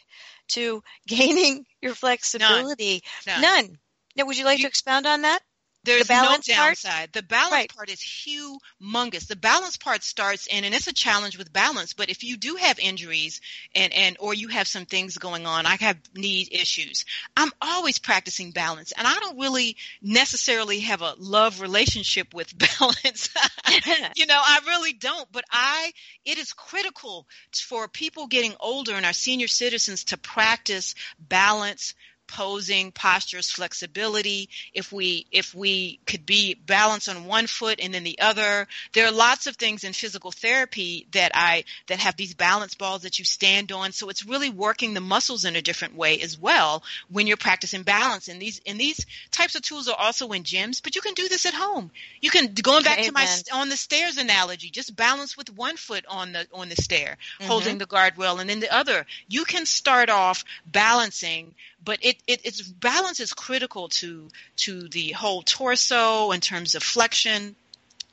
[0.48, 3.03] to gaining your flexibility.
[3.26, 3.40] None.
[3.42, 3.78] None.
[4.16, 5.42] Now, would you like You- to expound on that?
[5.82, 6.82] There's balance no part?
[6.82, 7.12] downside.
[7.14, 7.74] The balance Right.
[7.74, 9.26] part is humongous.
[9.26, 11.94] The balance part starts in, and it's a challenge with balance.
[11.94, 13.40] But if you do have injuries
[13.74, 17.06] and, and or you have some things going on, I have knee issues.
[17.34, 23.30] I'm always practicing balance, and I don't really necessarily have a love relationship with balance.
[24.16, 25.32] you know, I really don't.
[25.32, 25.92] But I,
[26.26, 31.94] it is critical for people getting older and our senior citizens to practice balance
[32.30, 34.48] posing postures flexibility.
[34.72, 39.06] If we if we could be balanced on one foot and then the other there
[39.06, 43.18] are lots of things in physical therapy that i that have these balance balls that
[43.18, 43.92] you stand on.
[43.92, 47.82] So it's really working the muscles in a different way as well when you're practicing
[47.82, 48.28] balance.
[48.28, 51.28] And these and these types of tools are also in gyms but you can do
[51.28, 51.90] this at home.
[52.20, 56.04] You can going back to my on the stairs analogy just balance with one foot
[56.08, 57.46] on the on the stair Mhm.
[57.46, 58.40] holding the guardrail.
[58.40, 61.54] And then the other you can start off balancing
[61.84, 66.82] but it, it it's balance is critical to to the whole torso in terms of
[66.82, 67.56] flexion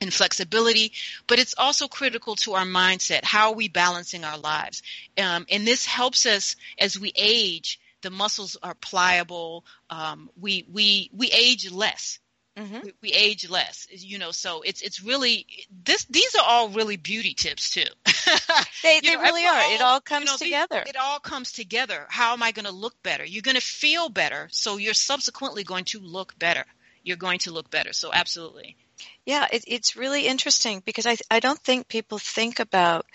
[0.00, 0.92] and flexibility,
[1.26, 3.24] but it's also critical to our mindset.
[3.24, 4.82] How are we balancing our lives?
[5.16, 7.80] Um, and this helps us as we age.
[8.02, 9.64] The muscles are pliable.
[9.90, 12.20] Um, we we we age less.
[12.58, 13.86] Hmm We, we age less.
[13.90, 15.46] You know, so it's it's really
[15.84, 16.04] this.
[16.04, 17.84] These are all really beauty tips too.
[18.82, 19.74] They, they know, really are.
[19.74, 20.82] It all comes you know, these- together.
[20.86, 22.06] it all comes together.
[22.08, 23.24] How am I going to look better?
[23.24, 26.64] You're going to feel better, so you're subsequently going to look better.
[27.02, 27.92] You're going to look better.
[27.92, 28.76] So absolutely.
[29.26, 33.06] Yeah, it, it's really interesting because I I don't think people think about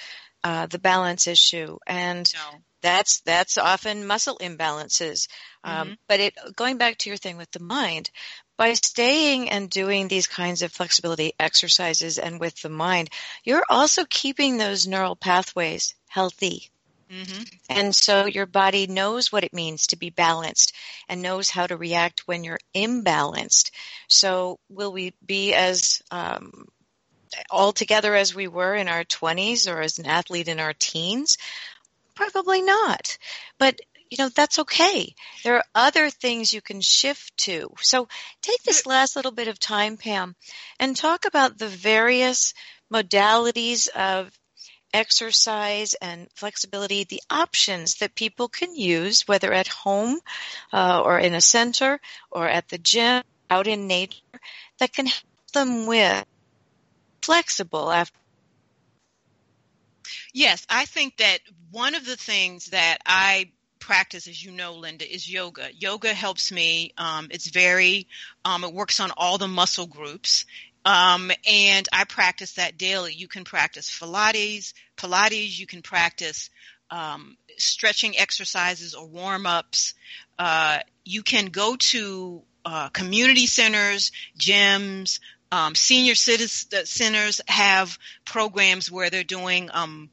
[0.44, 2.60] uh, the balance issue, and No.
[2.82, 5.28] that's that's often muscle imbalances.
[5.64, 5.98] Um, Mhm.
[6.08, 8.12] But it going back to your thing with the mind,
[8.58, 13.10] by staying and doing these kinds of flexibility exercises and with the mind,
[13.44, 16.70] you're also keeping those neural pathways healthy.
[17.10, 20.74] hmm And so your body knows what it means to be balanced
[21.10, 23.72] and knows how to react when you're imbalanced.
[24.08, 26.68] So will we be as um,
[27.50, 31.38] all together as we were in our 20s or as an athlete in our teens?
[32.16, 33.18] Probably not.
[33.58, 33.80] But
[34.14, 35.16] you know, that's okay.
[35.44, 37.74] There are other things you can shift to.
[37.82, 38.08] So
[38.44, 40.36] take this last little bit of time, Pam,
[40.80, 42.54] and talk about the various
[42.94, 44.30] modalities of
[44.94, 50.20] exercise and flexibility, the options that people can use, whether at home
[50.72, 52.00] uh, or in a center
[52.30, 54.40] or at the gym, out in nature,
[54.78, 56.24] that can help them with
[57.24, 58.20] flexible after.
[60.36, 61.40] Yes, I think that
[61.72, 63.50] one of the things that I
[63.86, 65.68] practice, as you know, Linda, is yoga.
[65.78, 66.94] Yoga helps me.
[66.98, 68.08] Um, it's very,
[68.46, 70.46] um, it works on all the muscle groups.
[70.86, 73.14] Um, and I practice that daily.
[73.14, 76.50] You can practice Pilates, Pilates, you can practice
[76.90, 79.94] um, stretching exercises or warm ups.
[80.38, 85.20] Uh, you can go to uh, community centers, gyms,
[85.54, 90.10] Um, senior citizen centers have programs where they're doing um,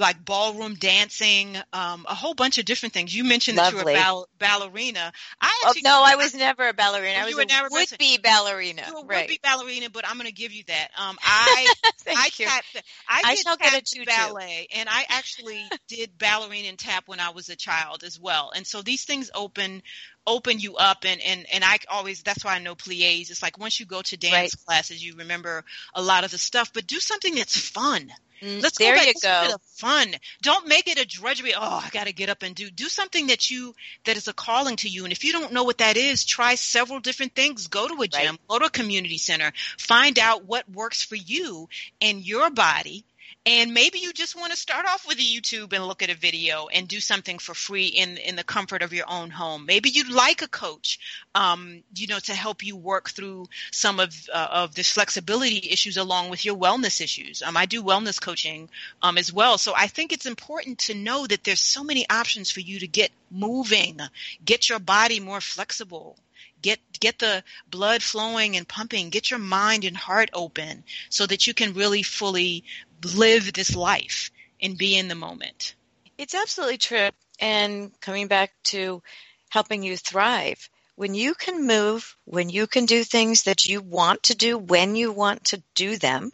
[0.00, 3.14] like ballroom dancing, um, a whole bunch of different things.
[3.14, 5.12] You mentioned that you were a ball- ballerina.
[5.40, 7.18] I Oh, actually, no, I was never a ballerina.
[7.18, 8.82] I You was a never would-be ballerina.
[8.86, 9.28] you were a right.
[9.28, 10.88] would-be ballerina, but I'm going to give you that.
[10.98, 11.74] Um, I
[12.16, 12.46] I you.
[12.46, 12.82] tapped.
[13.08, 14.06] I, I shall get a tutu.
[14.06, 18.50] ballet, and I actually did ballerina and tap when I was a child as well.
[18.54, 19.82] And so these things open
[20.26, 23.30] open you up, and and and I always that's why I know plies.
[23.30, 24.54] It's like once you go to dance Right.
[24.66, 28.10] classes, you remember a lot of the stuff, but do something that's fun.
[28.42, 29.54] Mm, Let's there go back you to go.
[29.54, 30.14] of fun.
[30.42, 31.54] Don't make it a drudgery.
[31.54, 33.74] Oh, I got to get up and do do something that you
[34.04, 35.04] that is a calling to you.
[35.04, 37.66] And if you don't know what that is, try several different things.
[37.66, 41.68] Go to a gym, go to a community center, find out what works for you
[42.00, 43.04] and your body.
[43.46, 46.14] And maybe you just want to start off with a YouTube and look at a
[46.14, 49.64] video and do something for free in in the comfort of your own home.
[49.64, 50.98] Maybe you'd like a coach,
[51.34, 55.96] um, you know, to help you work through some of uh, of this flexibility issues
[55.96, 57.40] along with your wellness issues.
[57.40, 58.68] Um, I do wellness coaching
[59.00, 62.50] um, as well, so I think it's important to know that there's so many options
[62.50, 64.00] for you to get moving,
[64.44, 66.18] get your body more flexible.
[66.62, 69.08] Get get the blood flowing and pumping.
[69.08, 72.64] Get your mind and heart open so that you can really fully
[73.04, 74.30] live this life
[74.60, 75.74] and be in the moment.
[76.18, 77.08] It's absolutely true.
[77.38, 79.02] And coming back to
[79.48, 84.24] helping you thrive, when you can move, when you can do things that you want
[84.24, 86.30] to do, when you want to do them,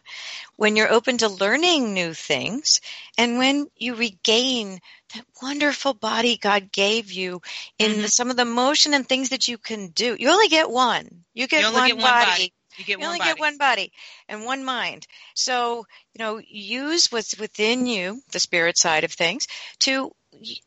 [0.57, 2.81] when you're open to learning new things,
[3.17, 4.81] and when you regain
[5.13, 7.41] that wonderful body God gave you
[7.79, 8.01] in Mhm.
[8.01, 10.17] the, some of the motion and things that you can do.
[10.19, 11.23] You only get one.
[11.33, 12.31] You get, You only one, get one body.
[12.31, 12.53] body.
[12.77, 13.29] You get You one only body.
[13.31, 13.91] get one body
[14.29, 15.07] and one mind.
[15.33, 19.47] So, you know, use what's within you, the spirit side of things,
[19.79, 20.11] to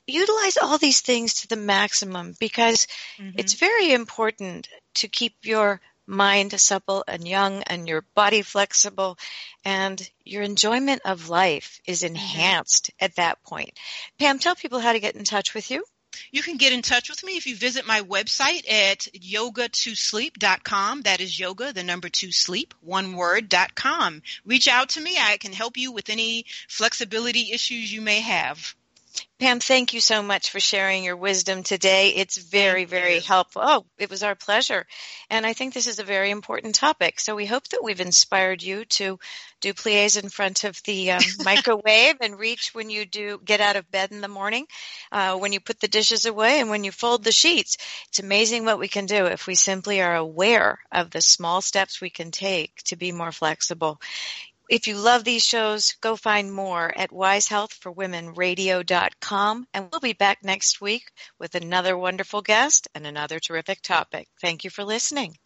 [0.06, 2.86] utilize all these things to the maximum because
[3.18, 3.34] Mhm.
[3.36, 9.16] it's very important to keep your mind supple and young and your body flexible
[9.64, 13.78] and your enjoyment of life is enhanced at that point.
[14.18, 15.84] Pam, tell people how to get in touch with you.
[16.32, 21.02] You can get in touch with me if you visit my website at yoga2sleep.com.
[21.02, 24.22] That is yoga, the number two sleep, one word, dot com.
[24.44, 25.16] Reach out to me.
[25.18, 28.74] I can help you with any flexibility issues you may have.
[29.41, 32.11] Pam, thank you so much for sharing your wisdom today.
[32.11, 33.62] It's very, very helpful.
[33.64, 34.84] Oh, it was our pleasure.
[35.30, 37.18] And I think this is a very important topic.
[37.18, 39.18] So we hope that we've inspired you to
[39.62, 43.76] do plies in front of the um, microwave and reach when you do get out
[43.76, 44.66] of bed in the morning,
[45.11, 47.78] uh, when you put the dishes away and when you fold the sheets.
[48.11, 51.99] It's amazing what we can do if we simply are aware of the small steps
[51.99, 54.03] we can take to be more flexible.
[54.70, 60.80] If you love these shows, go find more at wisehealthforwomenradio.com and we'll be back next
[60.80, 61.10] week
[61.40, 64.28] with another wonderful guest and another terrific topic.
[64.40, 65.36] Thank you for listening.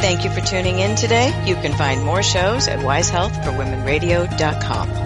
[0.00, 1.28] Thank you for tuning in today.
[1.46, 5.05] You can find more shows at wisehealthforwomenradio.com.